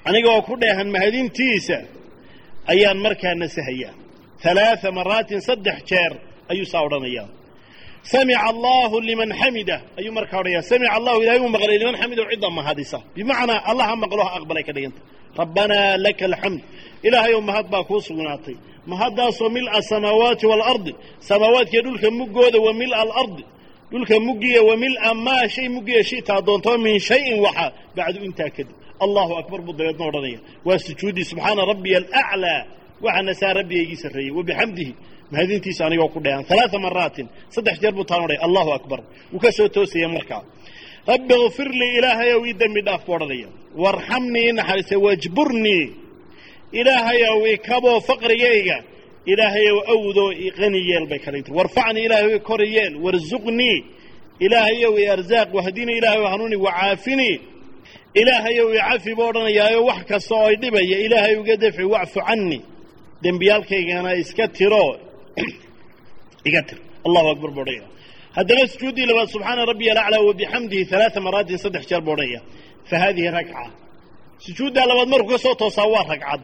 [0.08, 1.78] aniga oo ku dheehan mahadintiisa
[2.72, 3.94] ayaan markaa nasahayaa.
[4.50, 6.12] Alaaa maraatin saddex jeer
[6.52, 7.26] ayuu saa odhanayaa
[8.10, 12.48] samica allahu liman xamida ayuu markaa odhanaya samica allahu ilahay uu maqlay liman xamidahu cidda
[12.58, 15.00] mahadisa bimacnaa allah ha maqlo ha aqbalay ka dhiganta
[15.40, 16.60] rabbanaa laka alxamd
[17.06, 18.56] ilaahay oo mahad baa kuu sugnaatay
[18.90, 20.92] mahaddaasoo mil'a asamaawaati waalardi
[21.28, 23.44] samaawaadkiiyo dhulka muggooda wa mil'a alardi
[23.92, 28.74] dhulka muggiya wa mil'a maa shay muggiya shitaa doontoo min shayin waxa bacdu intaa kadib
[29.04, 32.60] allahu akbar buu dabeedna odhanaya waa sujuuddii subxaana rabbiya alaclaa
[33.02, 34.92] waxaa nasaa rabbigaygii sarreeyey wabixamdihi
[35.32, 39.00] mahadintiisa anigoo ku dheehan alaaa maraatin saddex jeer buu taan odhaya allahu akbar.
[39.32, 40.42] Wuu ka soo toosaya markaa.
[41.06, 43.48] Rabbi kfir ilaahayow ii dembi dhaaf buu odhanaya.
[43.82, 44.52] Waarxamnii
[44.92, 45.84] i wajburnii.
[46.72, 48.78] Ilaahayow ikaboo faqrigayga.
[49.26, 50.80] Ilaahayow awdoo iqani
[51.10, 51.54] bay ka dhigtay.
[51.54, 52.94] Warfacnii ilaahayow i kori yeel
[54.40, 55.06] ilaahayow i
[55.52, 57.40] wahdinii ilaahayow hanuuni wacaafinii.
[58.14, 62.62] Ilaahayow i cafi buu odhanayaayo wax kasta oo i dhibaya ilaahay uga dafci wacfu canii
[63.24, 64.86] dembiyaalkaygana iska tiro.
[66.48, 67.86] Iga tir allahu akbar buu odhanaya
[68.36, 72.40] haddana sujuuddii labaad subxaana rabbiya alaclaa wabixamdihi alaaa maraatin saddex jeer buu odhanaya
[72.88, 73.64] fa haadihi ragca
[74.46, 76.40] sujuuddaa labaad markuu ka soo toosaa waa ragcad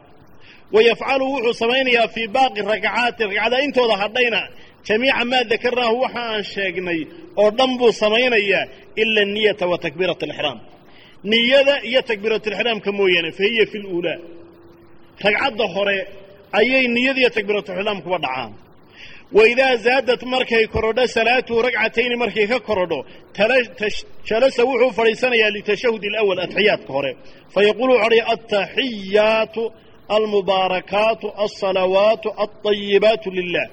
[0.75, 4.41] wa yafcalu wuxuu samaynayaa fii baaqi ragcaati ragcada intooda hadhayna.
[4.87, 7.01] Jamiica maa dakarnaahu waxa aan sheegnay
[7.37, 8.65] oo dhan buu samaynayaa
[8.97, 10.61] ila aniyata wa takbiirat alixraam.
[11.25, 14.19] Niyada iyo takbiiratulixraamka mooyaane fa hiya fi luulaa
[15.25, 15.97] ragcadda hore
[16.53, 18.53] ayay niyada iyo takbiiratulixraam kuba dhacaan.
[19.33, 23.05] Waidaa zaadat markay korodho salaatuhu ragcatayni markay ka korodho
[24.29, 27.13] jalasa wuxuu fadhiisanayaa litashahud alawal atxiyaadka hore.
[27.55, 28.25] Fayaquulu wuxu odhaya
[30.09, 33.67] almubaarakaatu alsalawaatu alطayibaatu lilah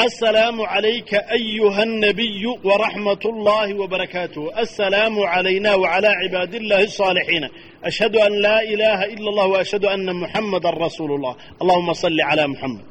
[0.00, 7.48] السلام عليك أيها النبي ورحمة الله وبركاته السلام علينا وعلى عباد الله الصالحين
[7.84, 12.84] أشهد أن لا إله إلا الله وأشهد أن محمد رسول الله اللهم صل على محمد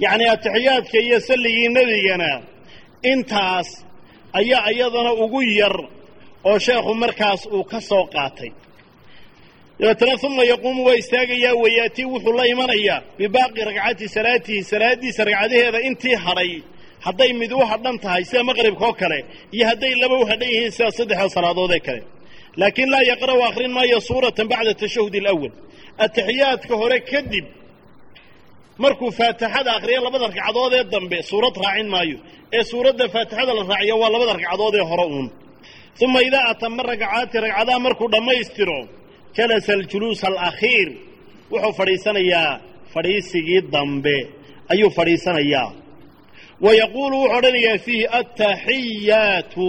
[0.00, 2.42] يعني التحيات كي يسلي نبينا
[3.06, 3.84] انتاس
[4.36, 5.88] أي أيضنا أغير
[6.46, 8.52] أو شيخ مركز أو كسوقاتي
[9.80, 16.14] dabeetana uma yaquumu waa istaagayaa wayaatii wuxuu la imanayaa bibaaqi ragcati salaatihi salaadiisa ragcadaheeda intii
[16.24, 16.52] hadhay.
[17.06, 19.18] Hadday mid u hadhan tahay sida maqribka oo kale
[19.54, 22.02] iyo hadday laba u hadhan yihiin sida saddexda salaadood ee kale.
[22.60, 25.52] Laakiin laa yaqra'u akhrin maayo suuratan bacda tashahud alawal
[26.04, 27.46] ataxiyaadka hore kadib
[28.82, 32.18] markuu faatixada akhriya labada ragcadood ee dambe suurad raacin maayo.
[32.56, 35.28] Ee suuradda faatixada la raaciyo waa labada ragcadood ee hore uun.
[36.04, 38.78] Uma idaa atama ragcaati ragcadaha markuu dhammaystiro
[39.36, 40.88] jalasa aljuluus alakhiir
[41.52, 42.60] wuxuu fadhiisanayaa
[42.94, 44.16] fadhiisigii dambe
[44.72, 45.68] ayuu fadhiisanayaa.
[46.64, 49.66] Wa yaquulu wuxuu odhanayaa fiihi attaxiyaatu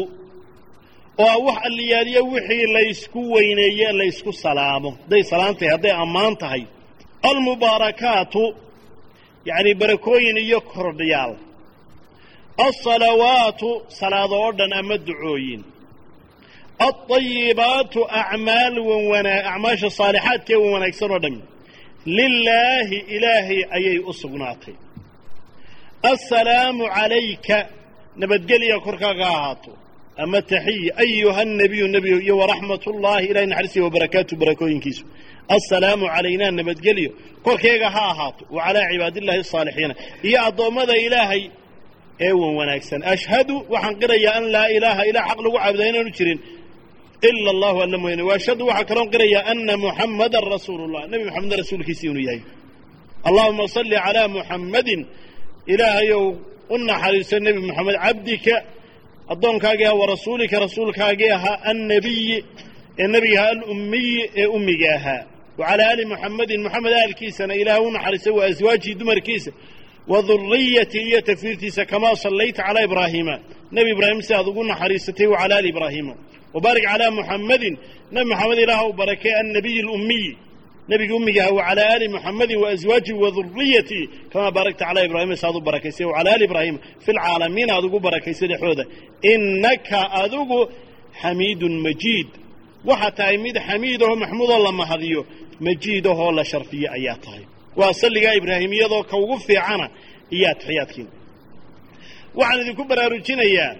[1.23, 4.89] oo ah wax alliyaaliyo wixii laysku weyneeye laysku salaamo.
[5.01, 6.63] Hadday salaam hadday ammaan tahay.
[7.29, 8.43] Almubaarakaatu
[9.49, 11.33] yacni barakooyin iyo kordhyaal
[12.65, 15.61] alsalawaatu salaado oo dhan ama ducooyin
[16.85, 21.41] alطayibaatu acmaal wanwanaa acmaasha saalixaadka ee wan wanaagsan oo dhami
[22.17, 24.73] lilaahi ilaahay ayay u sugnaatay
[26.11, 27.57] assalaamu calayka
[28.21, 29.71] nabadgelya korkaaga ahaato
[30.23, 35.03] ama taxiya ayuha nabiyu nebiyo iyo waraxmat ullaahi ilahay naxariisiya wabarakaatu barakooyinkiisu
[35.55, 37.11] assalaamu calaynaa nabadgelyo
[37.45, 39.93] korkeega ha ahaato wa calaa cibaadillahi asaalixiina
[40.27, 41.43] iyo addoommada ilaahay
[42.25, 46.39] ee wan wanaagsan ashhadu waxaan qirayaa an laa ilaaha ilaa xaq lagu caabudaa inaanu jirin
[47.29, 52.07] ila allahu alla mooyane waashhadu waxaa kaloon qirayaa ana muxammadan rasuulu llah nebi moxamed rasuulkiisii
[52.11, 52.41] inuu yahay.
[53.27, 55.01] Allahuma salli calaa muxammadin
[55.73, 56.23] ilaahayow
[56.73, 58.55] u naxariiso nebi moxamed cabdika
[59.33, 62.37] addoonkaagii ahaa wa rasuulika rasuulkaagii ahaa annabiyi
[63.01, 65.21] ee nebiga ahaa alummiyi ee ummiga ahaa
[65.59, 69.51] wa calaa aali muxammadin moxamed aalkiisana ilaah u naxariisay wa aswaajii dumarkiisa
[70.11, 73.35] wa durriyatii iyo tafiirtiisa kamaa sallayta calaa ibraahiima
[73.75, 76.13] nebi ibraahim si aad ugu naxariisatay wa calaa aali ibraahiima
[76.55, 77.75] wbaarik calaa muxammadin
[78.13, 80.31] nebi moxamed ilaah u barakee annabiyi alummiyi
[80.89, 85.61] nebigii ummiga aha wacalaa aali muxammadin waaswaajihi wadurriyatii kamaa baarakta calaa ibraahima si aad u
[85.69, 88.83] barakaysay wacalaa aali ibraahima fi lcaalamiin aad ugu barakaysay dhexooda
[89.33, 90.59] innaka adigu
[91.21, 92.29] xamiidun majiid
[92.89, 95.21] waxaa tahay mid xamiidahoo maxmuudoo la mahadiyo
[95.65, 97.43] majiidahoo la sharfiye ayaa tahay
[97.79, 99.85] waa salligaa ibraahimiyadoo ka ugu fiicana
[100.35, 101.07] iyo atixiyaadkiin
[102.39, 103.71] waxaan idinku baraarujinayaa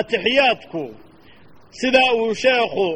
[0.00, 0.82] atixiyaadku
[1.80, 2.86] sidaa uu sheekhu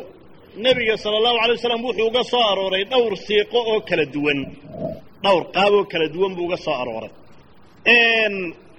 [0.65, 4.41] nebiga sala allahu alay wasalam wuxuu uga soo arooray dhowr siiqo oo kala duwan.
[5.25, 7.13] Dhowr qaab oo kala duwan buu uga soo arooray.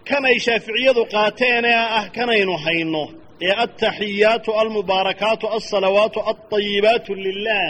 [0.09, 3.03] Kan ay shaaficiyadu qaateen ee ah kanaynu hayno
[3.47, 7.65] ee altaxiyaatu almubaarakaatu alsalawaatu alطayibaatu lilah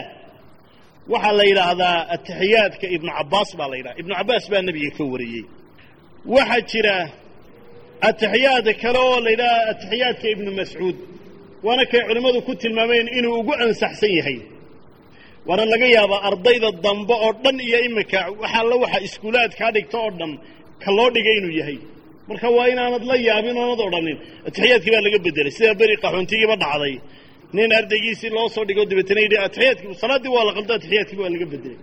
[1.14, 3.96] waxaa la yidhaahdaa atixiyaadka ibnu cabbaas baa la yidhaha.
[4.02, 4.14] Ibnu
[4.52, 5.44] baa nebiga ka wariyey.
[6.36, 6.98] Waxaa jira
[8.10, 10.98] atixiyaad kale oo la yidhaha atixiyaadka ibnu mascuud
[11.66, 14.38] waana kay culimmadu ku tilmaameen inuu ugu ansaxsan yahay.
[15.48, 19.98] Waana laga yaabaa ardayda dambe oo dhan iyo iminka waxa alla waxa iskuulaad kaa dhigta
[20.06, 20.32] oo dhan
[20.84, 21.78] ka loo dhigay inuu yahay.
[22.30, 26.96] Marka waa inaanad la yaabin oonad odhanin atixiyaadkii baa laga bedelay sida beri qaxoontigiiba dhacday.
[27.56, 31.48] Nin ardaygiisii loo soo dhigo dabeetana yidhi atixiyaadkii salaaddii waa la qaldo atixiyaadkii waa laga
[31.54, 31.78] bedelay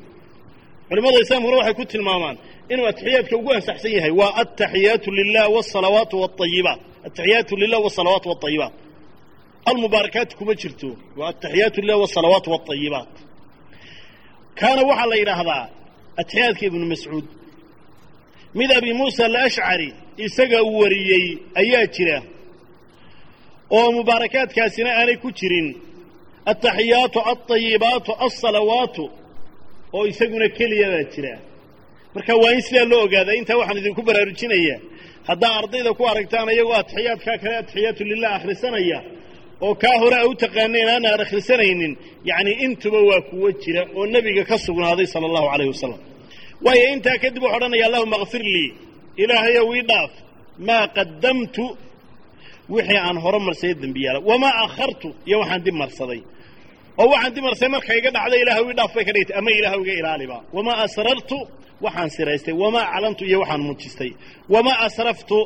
[0.88, 2.36] culimada islaamkuna waxay ku tilmaamaan
[2.71, 8.73] inuu atixiyaadka ugu ansaxsan yahay waa altaxiyaatu lilah wsalawaatu wاayibaat ataxiyaatu lilah wsalawaat wاayibaat
[9.69, 13.13] almubaarakaat kuma jirto waa ataxiyaatu lilah wsalawaat wاayibaat
[14.59, 15.63] kaana waxaa la yidhaahdaa
[16.21, 17.25] atixiyaadka ibnu mascuud
[18.59, 19.89] mid abi muusa alashcari
[20.25, 21.25] isaga uu wariyey
[21.61, 22.17] ayaa jira
[23.77, 25.67] oo mubaarakaadkaasina aanay ku jirin
[26.51, 29.03] altaxiyaatu alطayibaatu alsalawaatu
[29.95, 31.33] oo isaguna keliya baa jira
[32.14, 34.78] marka waa in sidaa loo ogaadaa intaa waxaan idinku baraarujinayaa
[35.28, 38.98] haddaa ardayda ku aragtaan iyagoo atixiyaadkaa kale atixiyaatu lilah akhrisanaya
[39.66, 41.92] oo kaa hore a u taqaaneen aanaan akhrisanaynin
[42.30, 46.00] yacni intuba waa kuwo jira oo nebiga ka sugnaaday sala allahu calayh wasalam
[46.64, 48.68] waayo intaa kadib wuxu odhanaya allahuma akfir lii
[49.22, 50.12] ilaahayow ii dhaaf
[50.68, 51.64] maa qaddamtu
[52.74, 56.20] wixii aan hore marsaday dembiyaala wamaa akhartu iyo waxaan dib marsaday
[57.02, 60.36] oo waxaan dib marsaday marka iga dhacda ilahay ii ka dhigtay ama ilaah iga ilaaliba
[60.56, 61.38] wamaa asrartu
[61.84, 62.54] waxaan siraystay.
[62.62, 64.10] Wamaa aclantu iyo waxaan muujistay
[64.54, 65.38] wamaa asraftu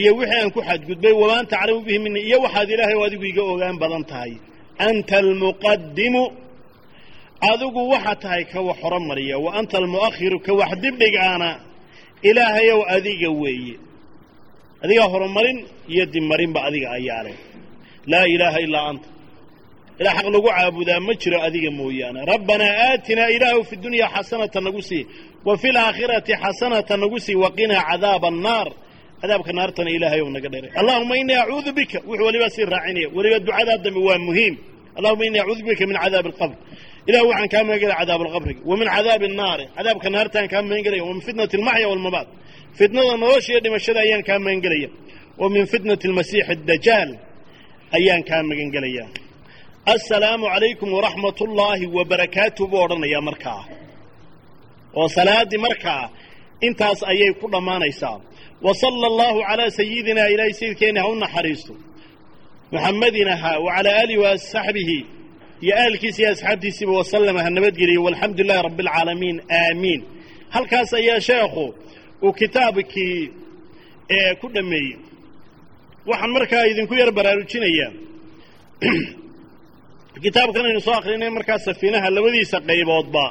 [0.00, 1.12] iyo wixii aan ku xadgudbay.
[1.20, 4.32] Wamaa anta aclamu bihi mini iyo waxaad ilaahay adigu iga ogaan badan tahay.
[4.88, 6.24] Anta almuqadimu
[7.50, 11.50] adigu waxaa tahay ka wax horomariya wa anta almu'akhiru ka wax dibdhigaana
[12.28, 13.76] ilaahayow adiga weeye.
[14.84, 15.58] Adiga horumarin
[15.92, 17.36] iyo dibmarinba adiga ayaa leh.
[18.10, 19.08] Laa ilaaha ilaa anta
[20.00, 22.20] ilaa xaq lagu caabudaa ma jiro adiga mooyaane.
[22.32, 25.06] Rabbanaa aatinaa ilaahu fi dunyaa xasanata nagu sii
[25.44, 28.68] wa fi laakhirati xasanata nagu sii waqinaa cadaaba annaar
[29.20, 33.78] cadaabka naartana ilaahay naga dheray allahuma inii acuudu bika wuxuu weliba sii raacinaya weliba ducadaa
[33.84, 34.54] dambe waa muhiim.
[34.98, 36.56] Allahuma inii acuudu bika min cadaabi alqabr.
[37.08, 41.12] Ilah waxaan kaa magan cadaab alqabriga wa min cadaabi annaari cadaabka naartaan kaa magan wa
[41.14, 42.28] min fitnati almaxya walmamaat
[42.78, 44.90] fitnada nolosha iyo dhimashada ayaan kaa magan
[45.40, 47.10] wa min fitnati almasiixi addajaal
[47.96, 48.68] ayaan kaa magan
[49.86, 53.64] assalaamu calaykum waraxmat ullaahi wabarakaatu buu odhanayaa markaa
[54.94, 56.10] oo salaaddii markaa
[56.60, 58.18] intaas ayay ku dhammaanaysaa
[58.66, 61.74] wa sala allahu calaa sayidinaa ilaahay sayidkeenna ha u naxariisto.
[62.72, 64.98] Muxamadin ahaa wa calaa aalihi wa saxbihi
[65.60, 70.00] iyo ahalkiisa iyo asxaabtiisiiba wasalama ha nabadgeliyo walxamdu lilahi rabbi alcaalamiin aamiin
[70.50, 71.74] halkaas ayaa sheekhu
[72.22, 73.30] uu kitaabkii
[74.40, 74.98] ku dhammeeyey.
[76.06, 77.92] Waxaan markaa idinku yar baraarujinayaa
[80.24, 83.24] kitaabkan aynu soo akrinay markaa safiinaha labadiisa qayboodba.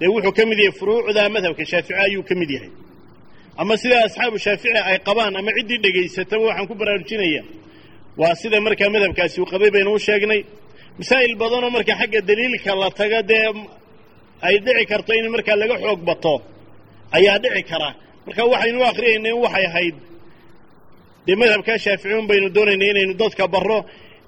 [0.00, 2.70] Dee wuxuu ka mid yahay furuucda madhabka shaafici ayuu ka mid yahay.
[3.60, 7.42] Ama sida asxaabu shaafici ay qabaan ama ciddii dhegaysataba waxaan ku baraarujinaya
[8.20, 10.40] waa sida markaa madhabkaasi uu qabay baynu u sheegnay.
[10.98, 13.48] Masaa'il badanoo marka xagga daliilka la taga dee
[14.46, 16.34] ay dhici karto in markaa laga xoog bato
[17.16, 17.90] ayaa dhici kara.
[18.26, 19.96] Marka waxaynu u akriyaynay waxay ahayd.
[21.26, 23.78] Dee madhabkaa shaaficiun baynu doonaynay inaynu dadka barro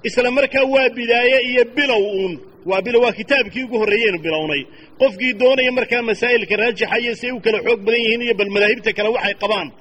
[0.03, 2.39] isla markaa waa bidaaye iyo bilow uun.
[2.65, 4.63] Waa bilow waa kitaabkii ugu horreeyeynu bilownay.
[4.99, 8.49] Qofkii doonaya markaa masaa'ilka raajixa iyo si ay u kala xoog badan yihiin iyo bal
[8.49, 9.71] madaahibta kale waxay qabaan.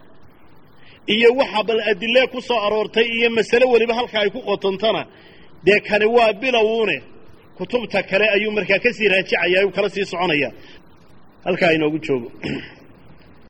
[1.14, 5.02] Iyo waxa bal adile ku soo aroortay iyo masale weliba halka ay ku qotontana.
[5.64, 7.02] Dee kani waa bilowuune
[7.58, 10.50] kutubta kale ayuu markaa ka sii raajicaya u kala sii soconaya.
[11.44, 12.32] Halkaa inoogu joogo